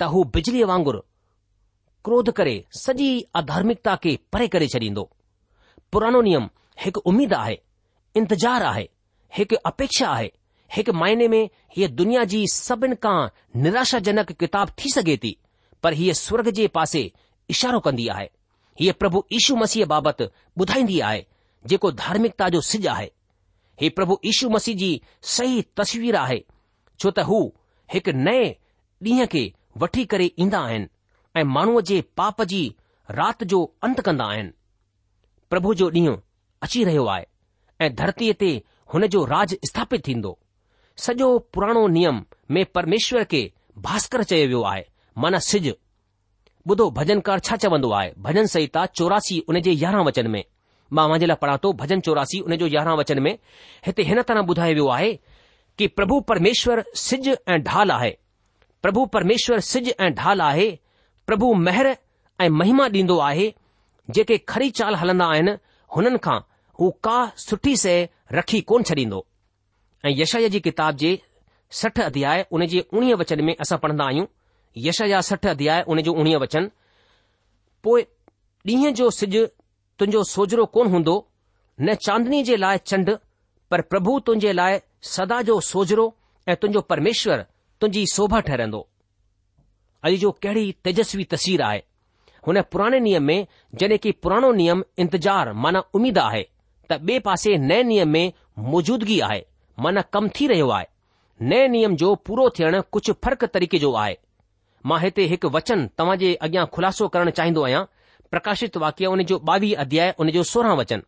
त 0.00 0.10
हू 0.14 0.24
बिजलीअ 0.36 0.66
वांगुरु 0.72 1.00
क्रोध 2.04 2.30
करे 2.40 2.54
सॼी 2.84 3.08
अधार्मिकता 3.42 3.96
खे 4.04 4.16
परे 4.32 4.48
करे 4.56 4.66
छॾींदो 4.74 5.04
पुरानो 5.92 6.20
नियम 6.28 6.48
हिकु 6.84 7.00
उमेद 7.12 7.32
आहे 7.42 7.58
इंतजारु 8.20 8.64
आहे 8.74 8.86
हिकु 9.38 9.56
अपेक्षा 9.72 10.08
आहे 10.18 10.28
हिकु 10.74 10.92
माइने 10.92 11.26
में 11.28 11.42
हीअ 11.76 11.88
दुनिया 11.98 12.22
जी 12.30 12.38
सभिनि 12.52 12.94
खां 13.04 13.28
निराशाजनक 13.62 14.30
किताब 14.42 14.70
थी 14.78 14.90
सघे 14.94 15.16
थी 15.24 15.30
पर 15.82 15.92
हीअ 15.98 16.12
स्वर्ग 16.20 16.48
जे 16.56 16.66
पासे 16.76 17.02
इशारो 17.50 17.80
कंदी 17.80 18.06
आहे 18.14 18.24
हीअ 18.80 18.92
प्रभु 19.02 19.22
इशू 19.38 19.56
मसीह 19.56 19.84
बाबति 19.92 20.28
ॿुधाईंदी 20.62 20.98
आहे 21.10 21.24
जेको 21.72 21.90
धार्मिकता 22.02 22.48
जो 22.54 22.60
सिॼु 22.70 22.88
आहे 22.94 23.06
हीअ 23.80 23.90
प्रभु 23.96 24.18
इशू 24.32 24.48
मसीह 24.56 24.76
जी 24.82 24.90
सही 25.36 25.62
तस्वीर 25.80 26.16
आहे 26.24 26.42
छो 27.00 27.10
त 27.18 27.26
हू 27.30 27.38
हिकु 27.94 28.16
नए 28.24 28.42
ॾींहं 29.12 29.26
खे 29.34 29.44
वठी 29.84 30.04
करे 30.14 30.30
ईंदा 30.42 30.60
आहिनि 30.70 30.88
ऐं 31.40 31.44
माण्हूअ 31.54 31.80
जे 31.92 32.00
पाप 32.22 32.42
जी 32.54 32.62
राति 33.22 33.44
जो 33.54 33.62
अंत 33.88 34.00
कंदा 34.10 34.24
आहिनि 34.34 34.52
प्रभु 35.50 35.74
जो 35.82 35.90
ॾींहुं 36.00 36.16
अची 36.62 36.84
रहियो 36.90 37.04
आहे 37.16 37.24
ऐं 37.84 37.94
धरतीअ 38.02 38.34
ते 38.44 38.52
हुन 38.94 39.06
जो 39.16 39.24
राज 39.34 39.56
स्थापित 39.70 40.06
थींदो 40.06 40.38
सॼो 41.02 41.38
पुराणो 41.54 41.86
नियम 41.88 42.22
में 42.50 42.64
परमेश्वर 42.74 43.24
खे 43.30 43.50
भास्कर 43.84 44.22
चयो 44.22 44.46
वियो 44.46 44.62
आहे 44.72 44.84
माना 45.18 45.38
सिज 45.50 45.66
ॿुधो 46.70 46.90
भजनकार 46.98 47.38
छा 47.46 47.56
चवंदो 47.62 47.90
आहे 47.92 48.12
भजन 48.26 48.46
संहिता 48.52 48.84
चौरासी 48.98 49.38
उन 49.48 49.60
जे 49.62 49.70
यारहं 49.72 50.04
वचन 50.06 50.26
में 50.30 50.44
मां 50.92 51.06
मुंहिंजे 51.08 51.26
लाइ 51.26 51.36
पढ़ा 51.40 51.56
थो 51.64 51.72
भजन 51.82 52.00
चौरासी 52.06 52.40
उन 52.40 52.56
जो 52.56 52.66
यारहं 52.74 52.96
वचन 52.98 53.20
में 53.22 53.36
हिते 53.86 54.02
हिन 54.10 54.22
तरह 54.30 54.40
ॿुधायो 54.40 54.74
वियो 54.74 54.86
आहे 54.96 55.12
कि 55.78 55.86
प्रभु 55.98 56.20
परमेश्वर 56.30 56.84
सिज 57.04 57.28
ऐं 57.48 57.60
ढाल 57.64 57.90
आहे 57.90 58.10
प्रभु 58.82 59.04
परमेश्वर 59.18 59.60
सिज 59.70 59.92
ऐं 60.00 60.12
ढाल 60.22 60.40
आहे 60.46 60.70
प्रभु 61.26 61.52
महर 61.66 61.96
ऐं 62.40 62.48
महिमा 62.60 62.86
ॾींदो 62.94 63.18
आहे 63.28 63.52
जेके 64.16 64.38
खरी 64.48 64.70
चाल 64.80 64.94
हलंदा 65.02 65.26
आहिनि 65.34 65.52
हुननि 65.96 66.18
खां 66.26 66.38
हू 66.80 66.90
का 67.04 67.16
सुठी 67.48 67.76
शइ 67.84 68.06
रखी 68.34 68.60
कोन 68.72 68.82
छॾींदो 68.92 69.24
ऐं 70.06 70.10
यश 70.16 70.34
जी 70.52 70.58
किताब 70.60 70.96
जे 71.00 71.10
सठ 71.80 72.00
अध्याय 72.00 72.44
उन 72.52 72.64
जे 72.72 72.80
उणिवीह 72.92 73.14
वचन 73.20 73.40
में 73.44 73.54
असां 73.60 73.78
पढ़ंदा 73.84 74.04
आहियूं 74.06 74.26
यश 74.86 75.00
सठ 75.28 75.46
अध्याय 75.46 75.82
उन 75.92 76.00
जो 76.06 76.12
उणिवीह 76.12 76.38
वचन 76.42 76.68
पोइ 77.84 78.02
ॾींहं 78.68 78.92
जो 78.98 79.08
सिज 79.18 79.34
तुंहिंजो 79.98 80.22
सोजरो 80.32 80.64
कोन 80.74 80.86
हूंदो 80.92 81.14
न 81.80 81.94
चांदनी 82.06 82.42
जे 82.48 82.56
लाइ 82.60 82.78
चंड 82.90 83.10
पर 83.70 83.80
प्रभु 83.94 84.18
तुंहिंजे 84.26 84.52
लाइ 84.52 84.78
सदा 85.14 85.40
जो 85.48 85.58
सोजरो 85.70 86.06
ऐं 86.48 86.56
तुंहिंजो 86.62 86.80
परमेश्वर 86.92 87.44
तुंहिंजी 87.80 88.04
शोभा 88.14 88.40
ठहिरंदो 88.48 88.80
अॼु 90.06 90.16
जो 90.24 90.30
कहिड़ी 90.44 90.64
तेजस्वी 90.84 91.24
तस्वीर 91.34 91.62
आहे 91.70 91.80
हुन 92.46 92.60
पुराणे 92.72 93.00
नियम 93.08 93.22
में 93.32 93.38
जॾहिं 93.80 93.98
की 94.06 94.12
पुराणो 94.26 94.52
नियम 94.62 94.82
इंतजार 95.04 95.52
माना 95.64 95.82
उमीद 96.00 96.18
आहे 96.28 96.42
त 96.90 97.00
ॿिए 97.10 97.18
पासे 97.28 97.56
नए 97.68 97.82
नियम 97.92 98.08
में 98.16 98.32
मौजूदगी 98.72 99.20
आहे 99.30 99.42
मन 99.80 100.00
कम 100.12 100.28
थी 100.40 100.46
रहियो 100.46 100.68
आहे 100.70 100.86
नए 101.42 101.66
नियम 101.68 101.94
जो 102.00 102.14
पूरो 102.26 102.48
थियण 102.58 102.80
कुझु 102.92 103.12
फ़र्क 103.24 103.44
तरीक़े 103.54 103.78
जो 103.78 103.92
आहे 104.00 104.16
मां 104.86 105.00
हिते 105.00 105.22
हिकु 105.32 105.48
वचन 105.56 105.86
तव्हां 105.98 106.16
जे 106.18 106.34
अॻियां 106.46 106.64
खुलासो 106.76 107.08
करणु 107.14 107.30
चाहींदो 107.38 107.62
आहियां 107.64 107.82
प्रकाशित 108.30 108.76
वाक्य 108.84 109.06
उन 109.14 109.22
जो 109.30 109.38
ॿावीह 109.50 109.76
अध्याय 109.84 110.14
उन 110.24 110.30
जो 110.36 110.42
सोरहं 110.52 110.76
वचन 110.80 111.02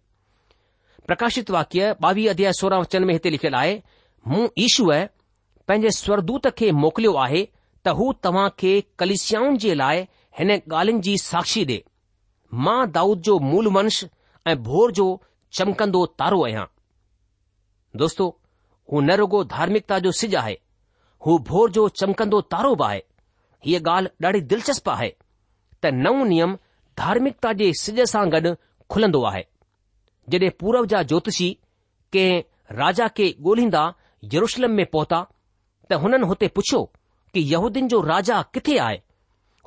प्रकाशित 1.06 1.50
वाक्य 1.56 1.94
ॿावीह 2.04 2.30
अध्याय 2.30 2.52
सोरहं 2.60 2.80
वचन 2.80 3.04
में 3.04 3.12
हिते 3.14 3.30
लिखियलु 3.30 3.56
आहे 3.56 3.80
मूं 4.32 4.46
ईश्व 4.64 4.92
पंहिंजे 5.68 5.90
स्वरदूत 5.98 6.46
खे 6.58 6.70
मोकिलियो 6.84 7.12
आहे 7.24 7.44
त 7.84 7.88
हू 7.98 8.12
तव्हां 8.24 8.48
खे 8.58 8.72
कलिस्याउनि 8.98 9.58
जे 9.66 9.74
लाइ 9.82 10.00
हिन 10.38 10.50
ॻाल्हियुनि 10.56 11.00
जी 11.08 11.16
साक्षी 11.24 11.64
ॾे 11.74 11.78
मां 12.66 12.80
दाऊद 12.98 13.20
जो 13.30 13.38
मूल 13.50 13.66
वंश 13.78 14.04
ऐं 14.52 14.56
भोर 14.70 14.92
जो 15.00 15.06
चमकंदो 15.58 16.04
तारो 16.22 16.42
आहियां 16.44 16.64
दोस्तो 18.04 18.28
हू 18.92 19.00
न 19.00 19.10
रुगो 19.18 19.42
धार्मिकता 19.54 19.98
जो 19.98 20.10
सिज 20.20 20.34
आहे 20.42 20.56
हू 21.26 21.38
भोर 21.48 21.70
जो 21.78 21.88
चमकंदो 22.00 22.40
तारो 22.52 22.74
बि 22.80 22.84
आहे 22.88 23.02
हीअ 23.66 23.80
ॻाल्हि 23.88 24.10
ॾाढी 24.26 24.40
दिलचस्प 24.52 24.88
आहे 24.90 25.08
त 25.84 25.92
नओ 26.06 26.12
नियम 26.32 26.52
धार्मिकता 27.00 27.52
जे 27.62 27.70
सिज 27.82 28.00
सां 28.12 28.24
गॾु 28.34 28.52
खुलंदो 28.94 29.22
आहे 29.30 29.42
जॾहिं 30.34 30.50
पूरव 30.60 30.86
जा 30.92 31.02
ज्योतिषी 31.12 31.48
कंहिं 32.16 32.42
राजा 32.82 33.08
खे 33.16 33.28
ॻोल्हींदा 33.46 33.82
यरुषलम 34.34 34.72
में 34.80 34.84
पहुता 34.94 35.20
त 35.90 36.00
हुननि 36.04 36.26
हुते 36.32 36.48
पुछियो 36.58 36.82
कि 37.34 37.40
यहूदीन 37.52 37.88
जो 37.94 38.00
राजा 38.12 38.40
किथे 38.54 38.78
आहे 38.86 39.00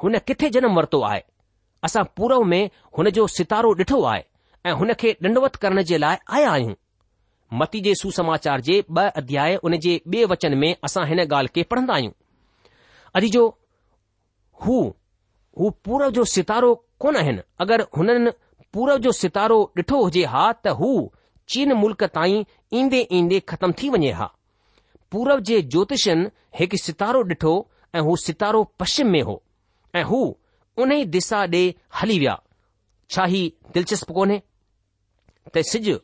हुन 0.03 0.17
किथे 0.29 0.49
जनम 0.57 0.75
वरितो 0.77 1.01
आहे 1.11 1.21
असां 1.87 2.03
पूरव 2.17 2.43
में 2.53 2.61
हुन 2.97 3.09
जो 3.19 3.27
सितारो 3.37 3.73
ॾिठो 3.81 4.01
आहे 4.13 4.23
ऐं 4.65 4.71
हुन 4.83 4.93
खे 5.03 5.11
ॾंडवत 5.27 5.55
करण 5.65 5.81
जे 5.93 5.97
लाइ 6.05 6.17
आया 6.37 6.49
आहियूं 6.51 6.73
मती 7.53 7.79
जे 7.81 7.93
सुसमाचार 8.01 8.61
जे 8.61 8.83
ब 8.91 9.07
अध्याय 9.17 9.55
उन 9.63 9.77
जे 9.83 9.97
बे॒ 10.07 10.27
वचन 10.31 10.57
में 10.57 10.73
असां 10.85 11.05
हिन 11.07 11.19
ॻाल्हि 11.21 11.49
खे 11.55 11.63
पढ़ंदा 11.69 11.93
आहियूं 11.93 12.11
अॼु 13.17 13.27
जो 13.35 13.47
हू 14.65 14.79
हू 15.59 15.69
पूरब 15.85 16.11
जो 16.13 16.23
सितारो 16.35 16.73
कोन 17.01 17.15
आहिनि 17.17 17.41
अगरि 17.61 17.83
हुननि 17.97 18.31
पूरब 18.73 18.97
जो 19.01 19.11
सितारो 19.21 19.59
ॾिठो 19.77 20.03
हुजे 20.03 20.25
हा 20.33 20.51
त 20.51 20.75
हू 20.81 20.89
चीन 21.53 21.73
मुल्क 21.83 22.03
ताईं 22.19 22.43
ईंदे 22.79 23.07
ईंदे 23.19 23.39
ख़तमु 23.51 23.73
थी 23.81 23.89
वञे 23.95 24.11
हा 24.19 24.29
पूरब 25.11 25.39
जे 25.49 25.61
ज्योतिषनि 25.73 26.29
हिकु 26.59 26.77
सितारो 26.85 27.23
ॾिठो 27.31 27.53
ऐं 27.95 28.01
हू 28.09 28.15
सितारो 28.25 28.63
पश्चिम 28.79 29.09
में 29.13 29.21
हो 29.31 29.41
ऐं 29.95 30.03
हू 30.11 30.21
उन 30.83 30.91
ई 30.91 31.05
दिसा 31.17 31.45
डे॒ 31.55 31.71
हली 32.01 32.19
विया 32.19 32.39
छा 33.13 33.25
ही 33.35 33.41
दिलचस्प 33.75 34.11
कोन्हे 34.19 34.41
त 35.53 35.61
सिजु 35.73 35.97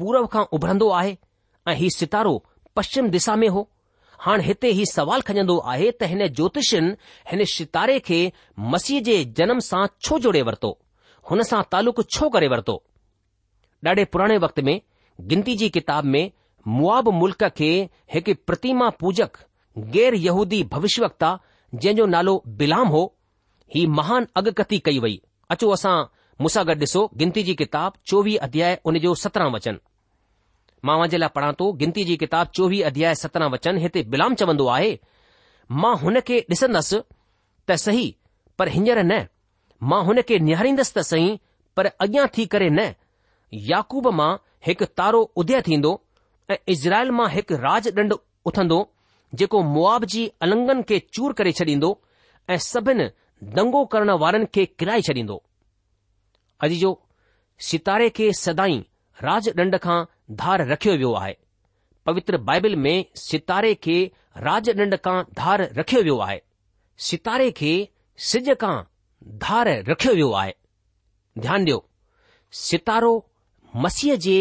पूरब 0.00 0.26
खां 0.32 0.42
उभरंदो 0.56 0.88
आहे 0.98 1.16
ऐं 1.68 1.74
ही 1.78 1.88
सितारो 1.90 2.30
पश्चिम 2.76 3.08
दिशा 3.14 3.34
में 3.42 3.48
हो 3.54 3.68
हाणे 4.26 4.44
हिते 4.44 4.68
ही 4.76 4.84
सवाल 4.92 5.20
खजंदो 5.30 5.56
आहे 5.72 5.90
त 6.02 6.08
हिन 6.12 6.26
ज्योतिषिन 6.38 6.86
हिन 7.30 7.42
सितारे 7.54 7.98
खे 8.06 8.20
मसीह 8.74 9.00
जे 9.08 9.16
जनम 9.40 9.58
सां 9.70 9.82
छो 10.06 10.18
जोड़े 10.26 10.42
वरितो 10.48 10.70
हुन 11.30 11.42
सां 11.50 11.60
तालुक़ु 11.76 12.04
छो 12.18 12.28
करे 12.38 12.48
वरितो 12.56 12.76
ॾाढे 13.90 14.02
पुराणे 14.14 14.36
वक़्त 14.44 14.58
में 14.68 14.74
गिनती 15.30 15.54
जी 15.60 15.68
किताब 15.76 16.04
में 16.14 16.22
मुआब 16.78 17.08
मुल्क़ 17.18 17.44
खे 17.58 18.32
प्रतिमा 18.48 18.88
पूजक 19.02 19.38
गैर 19.96 20.14
यहूदी 20.26 20.58
भविष्य 20.74 21.08
ता 21.24 21.30
नालो 22.16 22.34
बिलाम 22.62 22.88
हो 22.96 23.02
ही 23.76 23.86
महान 24.00 24.26
अगकथी 24.40 24.78
कई 24.88 24.98
वई 25.04 25.16
अचो 25.54 25.70
असां 25.76 25.96
मुसा 26.46 26.62
गॾु 26.70 26.74
डि॒सो 26.82 27.06
गिनती 27.22 27.42
जी 27.48 27.54
किताब 27.62 27.96
चोवीह 28.12 28.44
अध्याय 28.48 28.78
उन 28.92 28.98
जो 29.06 29.14
सत्रहं 29.22 29.52
वचन 29.56 29.78
मां 30.86 30.96
वां 30.98 31.08
जे 31.12 31.16
लाइ 31.18 31.28
पढ़ां 31.34 31.52
थो 31.60 31.72
गिनती 31.80 32.04
जी 32.10 32.16
किताब 32.22 32.46
चोवीह 32.58 32.86
अध्याय 32.86 33.14
सतना 33.22 33.46
वचन 33.54 33.76
हिते 33.84 34.02
बिलाम 34.14 34.34
चवंदो 34.42 34.66
आहे 34.76 34.92
मां 35.84 35.94
हुन 36.04 36.20
खे 36.28 36.38
ॾिसंदुसि 36.52 37.00
त 37.68 37.76
सही 37.86 38.06
पर 38.58 38.68
हींअर 38.76 39.02
न 39.02 39.20
मां 39.92 40.02
हुन 40.06 40.22
खे 40.28 40.38
निहारींदुसि 40.48 40.92
त 40.98 41.02
सही 41.10 41.28
पर 41.76 41.86
अॻियां 42.06 42.26
थी 42.36 42.46
करे 42.54 42.70
न 42.78 42.88
याकूब 43.72 44.08
मां 44.20 44.30
हिकु 44.66 44.84
तारो 45.00 45.22
उदय 45.44 45.60
थींदो 45.68 45.92
ऐं 46.50 46.56
इज़राइल 46.74 47.10
मां 47.20 47.28
हिकु 47.36 47.56
राज 47.66 47.88
ॾंढ 47.98 48.14
उथंदो 48.50 48.78
जेको 49.40 49.62
मुआब 49.74 50.04
जी 50.12 50.26
अलंगनि 50.46 50.82
खे 50.88 50.98
चूर 51.18 51.32
करे 51.40 51.52
छॾींदो 51.60 51.90
ऐं 52.54 52.58
सभिनी 52.70 53.06
दंगो 53.58 53.84
करण 53.92 54.10
वारनि 54.24 54.46
खे 54.58 54.64
किराए 54.82 55.02
छॾींदो 55.10 55.40
अॼ 56.64 56.68
जो 56.80 56.88
सितारे 57.68 58.08
खे 58.16 58.32
सदाई 58.38 58.78
राज 59.26 59.48
ॾंढ 59.58 59.76
खां 59.86 59.98
धार 60.38 60.66
रखियो 60.68 60.94
वियो 60.96 61.12
आहे 61.20 61.36
पवित्र 62.06 62.36
बाइबिल 62.48 62.76
में 62.76 63.04
सितारे 63.16 63.72
खे 63.86 63.96
राज 64.38 64.68
खां 65.04 65.22
धार 65.38 65.62
रखियो 65.78 66.02
वियो 66.02 66.18
आहे 66.26 66.40
सितारे 67.08 67.50
खे 67.60 67.72
सिॼ 68.28 68.54
खां 68.60 68.76
धार 69.44 69.68
रखियो 69.88 70.14
वियो 70.14 70.30
आहे 70.42 70.54
ध्यानु 71.38 71.64
ॾियो 71.66 71.78
सितारो 72.60 73.12
मसीह 73.84 74.14
जे 74.26 74.36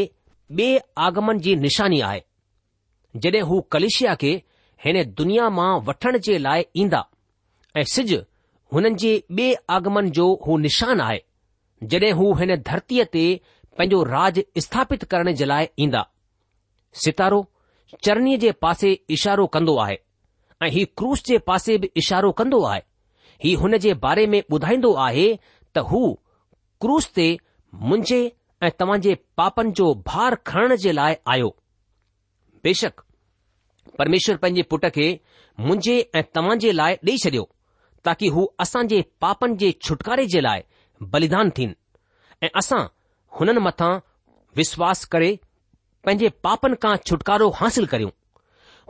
बे 0.60 0.67
आगमन 1.08 1.39
जी 1.47 1.56
निशानी 1.65 1.99
आहे 2.10 2.23
जड॒हिं 3.23 3.41
हू 3.49 3.60
कलिशिया 3.71 4.15
खे 4.23 4.41
हिन 4.86 5.04
दुनिया 5.17 5.49
मां 5.58 5.69
वठण 5.88 6.17
जे 6.28 6.38
लाइ 6.47 6.65
ईंदा 6.84 7.06
ऐं 7.78 7.84
सिॼ 7.95 8.21
हुननि 8.73 8.95
जे 9.06 9.13
ॿिए 9.32 9.56
आगमन 9.78 10.10
जो 10.19 10.28
हू 10.47 10.58
निशानु 10.67 11.04
आहे 11.04 11.21
जड॒हिं 11.93 12.13
हू 12.21 12.34
हिन 12.41 12.56
धरतीअ 12.71 13.06
ते 13.17 13.25
पंहिंजो 13.79 14.01
राज 14.03 14.39
स्थापित 14.59 15.03
करण 15.11 15.33
जे 15.39 15.45
लाइ 15.45 15.67
ईंदा 15.79 15.99
सितारो 17.03 17.37
चरणीअ 18.03 18.37
जे 18.39 18.51
पासे 18.61 18.89
इशारो 19.17 19.45
कंदो 19.53 19.75
आहे 19.83 19.95
ऐं 20.63 20.69
हीउ 20.71 20.85
क्रूस 20.97 21.23
जे 21.27 21.37
पासे 21.49 21.77
बि 21.83 21.89
इशारो 22.01 22.31
कंदो 22.39 22.61
आहे 22.71 22.81
हीउ 23.43 23.59
हुन 23.59 23.77
जे 23.85 23.93
बारे 24.05 24.25
में 24.33 24.41
ॿुधाईंदो 24.51 24.91
आहे 25.05 25.27
त 25.75 25.83
हू 25.91 26.01
क्रूस 26.81 27.07
ते 27.17 27.27
मुंहिंजे 27.85 28.19
ऐं 28.63 28.69
तव्हां 28.79 28.99
जे 29.07 29.15
पापनि 29.37 29.71
जो 29.79 29.93
भार 30.07 30.35
खणण 30.49 30.75
जे 30.85 30.91
लाइ 30.99 31.15
आयो 31.33 31.49
बेशक 32.63 33.01
परमेश्वर 33.99 34.37
पंहिंजे 34.43 34.61
पुट 34.73 34.85
खे 34.99 35.07
मुंहिंजे 35.69 35.95
ऐं 36.15 36.23
तव्हां 36.35 36.57
जे 36.65 36.71
लाइ 36.79 36.95
ॾेई 37.07 37.17
छडि॒यो 37.25 37.47
ताकी 38.05 38.27
हू 38.35 38.45
असांजे 38.65 39.01
पापनि 39.21 39.57
जे 39.63 39.71
छुटकारे 39.87 40.25
जे 40.35 40.41
लाइ 40.47 40.61
बलिदान 41.15 41.49
थियनि 41.57 42.45
ऐं 42.45 42.49
असां 42.63 42.85
हुननि 43.39 43.59
मथां 43.67 43.91
विश्वास 44.57 45.03
करे 45.13 45.29
पंहिंजे 46.05 46.29
पापनि 46.45 46.75
खां 46.83 46.95
छुटकारो 47.07 47.49
हासिल 47.59 47.85
करियूं 47.93 48.11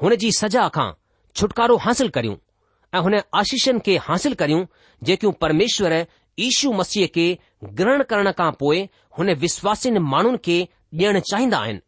हुन 0.01 0.15
जी 0.21 0.31
सजा 0.39 0.67
खां 0.77 0.89
छुटकारो 1.39 1.75
हासिल 1.85 2.09
करियूं 2.17 2.35
ऐं 2.97 3.01
हुन 3.07 3.15
आशीषनि 3.41 3.79
खे 3.85 3.97
हासिल 4.07 4.33
करियूं 4.41 4.65
जेकियूं 5.09 5.31
परमेश्वर 5.45 5.95
ईशू 6.47 6.71
मसीह 6.81 7.07
खे 7.15 7.27
ग्रहण 7.79 8.03
करण 8.11 8.31
खां 8.41 8.51
पोइ 8.59 8.83
हुन 9.19 9.33
विश्वासिन 9.45 9.97
माण्हुनि 10.13 10.37
खे 10.49 10.57
ॾियणु 10.99 11.19
चाहींदा 11.31 11.57
आहिनि 11.65 11.79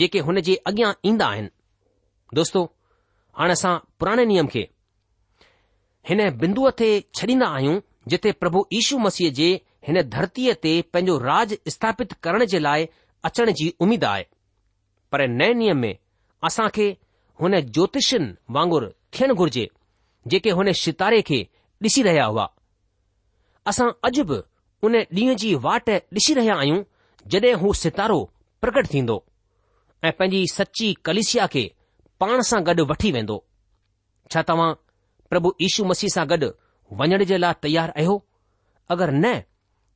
जेके 0.00 0.18
हुन 0.28 0.40
जे 0.46 0.54
अॻियां 0.68 0.92
ईंदा 1.10 1.26
आहिनि 1.34 1.48
दोस्तो 2.38 2.62
हाणे 3.40 3.52
असां 3.58 3.74
पुराणे 4.00 4.24
नियम 4.32 4.46
खे 4.54 4.62
हिन 6.08 6.20
बिअ 6.40 6.70
ते 6.80 6.88
छॾींदा 7.18 7.46
आहियूं 7.56 7.78
जिथे 8.14 8.32
प्रभु 8.44 8.64
ईशू 8.78 8.98
मसीह 9.04 9.30
जे 9.40 9.48
हिन 9.86 10.00
धरतीअ 10.14 10.54
ते 10.62 10.72
पंहिंजो 10.92 11.16
राज 11.18 11.54
स्थापित 11.74 12.12
करण 12.22 12.44
जे 12.50 12.58
लाइ 12.58 12.86
अचण 13.28 13.50
जी 13.60 13.72
उमीद 13.86 14.04
आहे 14.04 14.24
पर 15.12 15.26
नए 15.28 15.52
नियम 15.62 15.78
में 15.84 15.94
असां 16.48 16.68
खे 16.74 16.86
हुन 17.40 17.58
ज्योतिषन 17.60 18.30
वांगुर 18.56 18.88
खयण 19.14 19.32
घुर्जे 19.34 19.66
जेके 20.34 20.50
हुन 20.58 20.72
सितारे 20.82 21.20
खे 21.30 21.42
ॾिसी 21.86 22.02
रहिया 22.06 22.24
हुआ 22.30 22.46
असां 23.72 23.88
अॼु 24.08 24.24
बि 24.30 24.36
उन 24.86 24.94
ॾींहं 24.96 25.36
जी 25.42 25.54
वाट 25.66 25.90
ॾिसी 25.90 26.34
रहिया 26.34 26.54
आहियूं 26.62 26.82
जड॒हिं 27.32 27.54
हू 27.62 27.72
सितारो 27.82 28.20
प्रकट 28.60 28.88
थींदो 28.92 29.16
ऐं 30.04 30.12
पंहिंजी 30.18 30.44
सची 30.52 30.92
कलिसिया 31.08 31.46
खे 31.52 31.66
पाण 32.20 32.40
सां 32.50 32.62
गॾु 32.66 32.84
वठी 32.90 33.10
वेंदो 33.18 33.42
छा 34.34 34.42
तव्हां 34.48 34.72
प्रभु 35.30 35.52
यीशू 35.60 35.84
मसीह 35.90 36.14
सां 36.18 36.26
गॾु 36.34 36.50
वञण 37.00 37.24
जे 37.32 37.38
लाइ 37.44 37.54
तयारु 37.66 37.92
आहियो 37.96 38.16
अगरि 38.96 39.18
न 39.24 39.34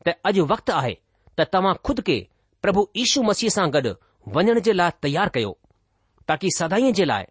त 0.08 0.14
अॼु 0.28 0.42
वक़्तु 0.52 0.72
आहे 0.80 0.94
त 1.38 1.46
तव्हां 1.52 1.74
खुद 1.86 1.98
खे 2.06 2.18
प्रभु 2.62 2.82
इशू 3.02 3.20
मसीह 3.28 3.50
सां 3.56 3.66
गॾु 3.76 3.90
वञण 4.34 4.58
जे 4.66 4.72
लाइ 4.80 4.90
तयारु 5.04 5.30
कयो 5.36 5.52
ताकी 6.28 6.48
सदाईअ 6.58 6.92
जे 6.98 7.04
लाइ 7.12 7.24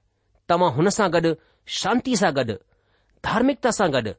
तव्हां 0.49 0.71
हुन 0.77 0.89
सां 0.97 1.07
गॾु 1.15 1.31
शांतीअ 1.79 2.17
सां 2.21 2.31
गॾु 2.39 2.55
धार्मिकता 3.27 3.71
सां 3.79 3.87
गॾु 3.95 4.13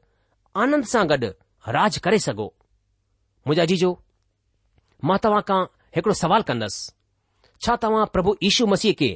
आनंद 0.63 0.85
सां 0.93 1.03
गॾु 1.11 1.29
राज 1.77 1.97
करे 2.05 2.19
सघो 2.27 2.47
मुंहिंजा 3.45 3.65
जीजो 3.73 3.91
मां 5.09 5.17
तव्हां 5.25 5.41
खां 5.51 5.59
हिकड़ो 5.99 6.13
सवाल 6.23 6.41
कंदुसि 6.49 6.91
छा 7.65 7.75
तव्हां 7.85 8.05
प्रभु 8.15 8.35
इशू 8.49 8.65
मसीह 8.73 8.93
खे 9.01 9.09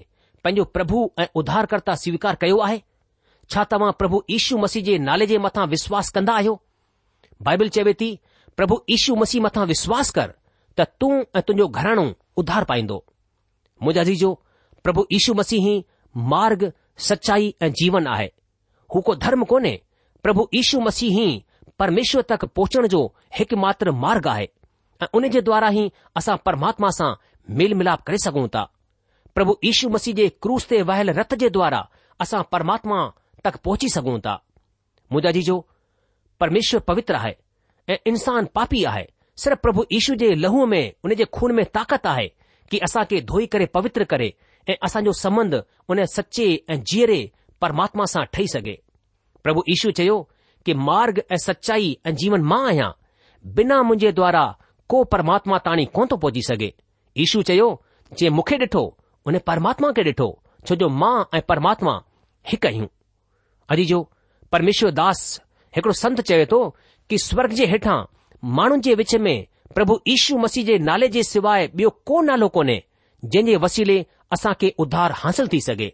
पंहिंजो 0.43 0.63
प्रभु 0.75 0.97
ऐं 1.23 1.27
उधारकर्ता 1.43 1.93
स्वीकार 2.03 2.35
कयो 2.45 2.57
आहे 2.67 2.81
छा 3.55 3.63
तव्हां 3.73 3.91
प्रभु 4.03 4.23
इशू 4.39 4.57
मसीह 4.65 4.83
जे 4.91 4.97
नाले 5.09 5.25
जे 5.33 5.37
मथां 5.47 5.65
विश्वास 5.75 6.09
कंदा 6.19 6.33
आहियो 6.43 6.53
बाइबल 7.49 7.69
चवे 7.77 7.93
थी 8.03 8.09
પ્રભુ 8.59 8.77
ઈસુ 8.93 9.11
મસી 9.19 9.41
મથા 9.45 9.65
વિશ્વાસ 9.71 10.09
કર 10.15 10.31
ત 10.77 10.87
તું 10.99 11.13
તુજો 11.47 11.65
ઘરણો 11.75 12.05
ઉધાર 12.39 12.63
પાઈ 12.69 12.83
દો 12.91 12.97
મુજાજી 13.83 14.17
જો 14.21 14.31
પ્રભુ 14.83 15.03
ઈસુ 15.15 15.31
મસી 15.39 15.59
હી 15.65 15.79
માર્ગ 16.31 16.61
સચ્ચાઈ 17.05 17.49
એ 17.65 17.69
જીવન 17.77 18.07
આહે 18.13 18.29
હુકો 18.93 19.15
ધર્મ 19.15 19.43
કોને 19.51 19.73
પ્રભુ 20.23 20.43
ઈસુ 20.57 20.81
મસી 20.81 21.11
હી 21.17 21.33
પરમેશ્વર 21.77 22.23
તક 22.29 22.41
પોંચણ 22.55 22.87
જો 22.93 23.01
હક 23.37 23.51
માત્ર 23.63 23.91
માર્ગ 24.03 24.27
આહે 24.27 24.47
અને 25.15 25.29
જે 25.29 25.41
દ્વારા 25.41 25.73
હી 25.77 25.91
આસા 26.15 26.37
પરમાત્મા 26.37 26.91
સા 26.91 27.17
મેલ 27.57 27.73
મિલાપ 27.75 28.03
કરી 28.03 28.19
સગુ 28.25 28.47
તા 28.47 28.67
પ્રભુ 29.33 29.53
ઈસુ 29.63 29.89
મસી 29.89 30.13
જે 30.13 30.29
ક્રોસ 30.29 30.67
તે 30.67 30.83
વહલ 30.87 31.09
રથ 31.19 31.33
જે 31.41 31.49
દ્વારા 31.55 31.87
આસા 32.21 32.43
પરમાત્મા 32.43 33.11
તક 33.43 33.55
પોચી 33.63 33.89
સગુ 33.95 34.19
તા 34.19 34.37
મુજાજી 35.11 35.47
જો 35.49 35.57
પરમેશ્વર 36.39 36.83
પવિત્ર 36.89 37.15
આહે 37.15 37.33
ऐं 37.89 37.97
इंसान 38.07 38.45
पापी 38.55 38.83
आहे 38.83 39.07
सिर्फ़ु 39.43 39.59
प्रभु 39.61 39.83
ईशू 39.93 40.15
जे 40.15 40.33
लहू 40.35 40.65
में 40.73 40.93
उन 41.05 41.13
जे 41.15 41.25
खून 41.33 41.53
में 41.55 41.65
ताक़त 41.73 42.05
आहे 42.07 42.27
की 42.71 42.77
असांखे 42.85 43.21
धोई 43.31 43.45
करे 43.53 43.65
पवित्र 43.73 44.03
करे 44.13 44.33
ऐं 44.69 44.75
असांजो 44.85 45.11
संबंध 45.23 45.55
उन 45.89 46.03
सचे 46.15 46.47
ऐं 46.69 46.79
जीअरे 46.91 47.21
परमात्मा 47.61 48.05
सां 48.13 48.23
ठही 48.33 48.47
सघे 48.53 48.77
प्रभु 49.43 49.61
ईशू 49.73 49.91
चयो 49.97 50.19
कि 50.65 50.73
मार्ग 50.87 51.21
ऐं 51.31 51.37
सचाई 51.45 51.97
ऐं 52.05 52.15
जीवन 52.21 52.41
मां 52.51 52.65
आहियां 52.67 52.91
बिना 53.55 53.81
मुंहिंजे 53.83 54.11
द्वारा 54.11 54.43
को 54.89 55.03
परमात्मा 55.13 55.57
ताणी 55.65 55.85
कोन 55.95 56.07
थो 56.11 56.15
पहुची 56.23 56.41
सघे 56.49 56.71
ईशू 57.23 57.41
चयो 57.49 57.69
जे 58.19 58.29
मूंखे 58.37 58.57
डि॒ठो 58.61 58.83
उन 59.27 59.37
परमात्मा 59.47 59.91
के 59.97 60.03
ॾिठो 60.09 60.29
छो 60.69 60.75
जो 60.75 60.89
मां 61.01 61.15
ऐं 61.37 61.41
परमात्मा 61.49 61.93
हिकु 62.51 62.67
आहियूं 62.67 62.87
अजी 63.71 63.85
जो 63.91 64.01
परमेश्वरदास 64.51 65.21
हिकिड़ो 65.75 65.93
संत 66.03 66.21
चए 66.29 66.45
थो 66.51 66.63
कि 67.11 67.17
स्वर्ग 67.19 67.51
जे 67.59 67.65
हेठां 67.67 67.95
माण्हुनि 68.57 68.81
जे 68.81 68.93
विच 68.95 69.13
में 69.25 69.31
प्रभु 69.75 69.97
यशु 70.07 70.37
मसीह 70.43 70.63
जे 70.65 70.77
नाले 70.89 71.07
जे 71.15 71.23
सवाइ 71.29 71.67
ॿियो 71.79 71.89
को 72.07 72.21
नालो 72.27 72.47
कोन्हे 72.57 72.75
जंहिं 73.33 73.45
जे 73.45 73.55
वसीले 73.63 73.97
असां 74.33 74.53
खे 74.61 74.69
उधार 74.83 75.11
हासिल 75.23 75.47
थी 75.53 75.59
सघे 75.65 75.91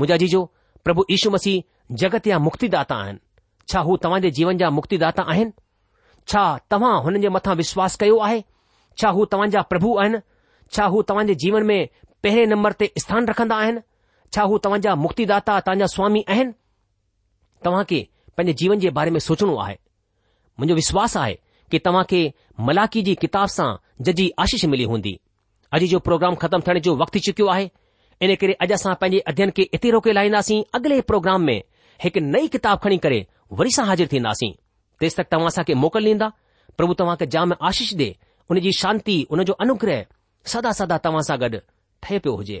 मुंहिंजा 0.00 0.16
जीजो 0.22 0.40
प्रभु 0.84 1.04
यीशू 1.10 1.30
मसीह 1.30 1.62
जगत 2.02 2.26
जा 2.28 2.38
मुक्तिदाता 2.46 2.94
आहिनि 3.04 3.18
छा 3.70 3.80
हू 3.88 3.96
तव्हांजे 4.06 4.30
जीवन 4.38 4.58
जा 4.62 4.70
मुक्तिदाता 4.78 5.22
आहिनि 5.34 5.52
छा 6.28 6.42
तव्हां 6.70 6.94
हुननि 7.04 7.20
जे 7.20 7.28
मथां 7.36 7.54
विश्वास 7.62 7.96
कयो 8.02 8.18
आहे 8.30 8.42
छा 9.02 9.10
हू 9.18 9.24
तव्हां 9.36 9.48
जा 9.54 9.62
प्रभु 9.72 9.96
आहिनि 10.02 10.18
छा 10.72 10.86
हू 10.96 11.02
तव्हां 11.12 11.26
जे 11.30 11.34
जीवन 11.46 11.66
में 11.72 11.78
पहिरें 12.22 12.46
नंबर 12.56 12.72
ते 12.82 12.92
स्थान 13.04 13.26
रखंदा 13.34 13.62
आहिनि 13.66 13.80
छा 14.34 14.42
हू 14.52 14.58
तव्हां 14.66 14.80
जा 14.88 14.94
मुक्तिदाता 15.06 15.60
तव्हांजा 15.64 15.86
स्वामी 15.94 16.24
आहिनि 16.36 16.52
तव्हां 17.64 17.84
खे 17.94 18.06
पंहिंजे 18.36 18.58
जीवन 18.64 18.84
जे 18.86 18.90
बारे 19.00 19.10
में 19.16 19.20
सोचणो 19.30 19.56
आहे 19.66 19.78
मुंहिंजो 20.60 20.74
विश्वास 20.74 21.16
आहे 21.16 21.36
कि 21.70 21.78
तव्हां 21.86 22.04
खे 22.10 22.22
मलाकी 22.68 23.02
जी 23.02 23.14
किताब 23.20 23.48
सां 23.48 23.74
जजी 24.04 24.30
आशीष 24.40 24.64
मिली 24.74 24.84
हूंदी 24.92 25.18
अॼु 25.78 25.86
जो 25.92 25.98
प्रोग्राम 26.08 26.34
ख़तमु 26.42 26.62
थियण 26.68 26.78
जो 26.86 26.94
वक़्तु 26.96 27.18
चुकियो 27.28 27.46
आहे 27.54 27.70
इन 28.22 28.34
करे 28.40 28.52
अॼु 28.66 28.74
असां 28.76 28.94
पंहिंजे 29.00 29.18
अध्यन 29.32 29.50
खे 29.56 29.62
इते 29.78 29.90
रोके 29.96 30.12
लाहींदासीं 30.12 30.62
अॻिले 30.78 31.00
प्रोग्राम 31.10 31.42
में 31.50 31.60
हिकु 32.04 32.20
नई 32.30 32.48
किताब 32.56 32.78
खणी 32.84 32.98
करे 33.06 33.24
वरी 33.62 33.70
सां 33.78 33.86
हाज़िर 33.90 34.08
थींदासीं 34.12 34.52
तेसि 35.00 35.16
तक 35.22 35.28
तव्हां 35.32 35.48
असांखे 35.54 35.74
मोकल 35.84 36.04
ॾींदा 36.14 36.28
प्रभु 36.78 36.94
तव्हां 36.98 37.16
खे 37.22 37.26
जाम 37.36 37.54
आशीष 37.70 37.92
ॾे 38.00 38.10
उन 38.50 38.60
जी 38.64 38.72
शांती 38.82 39.22
उन 39.32 39.42
जो 39.48 39.52
अनुग्रह 39.66 40.04
सदा 40.54 40.72
सदा 40.80 40.98
तव्हां 41.06 41.22
सां 41.30 41.40
गॾु 41.42 41.58
ठहे 42.02 42.18
पियो 42.22 42.34
हुजे 42.36 42.60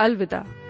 अलविदा 0.00 0.69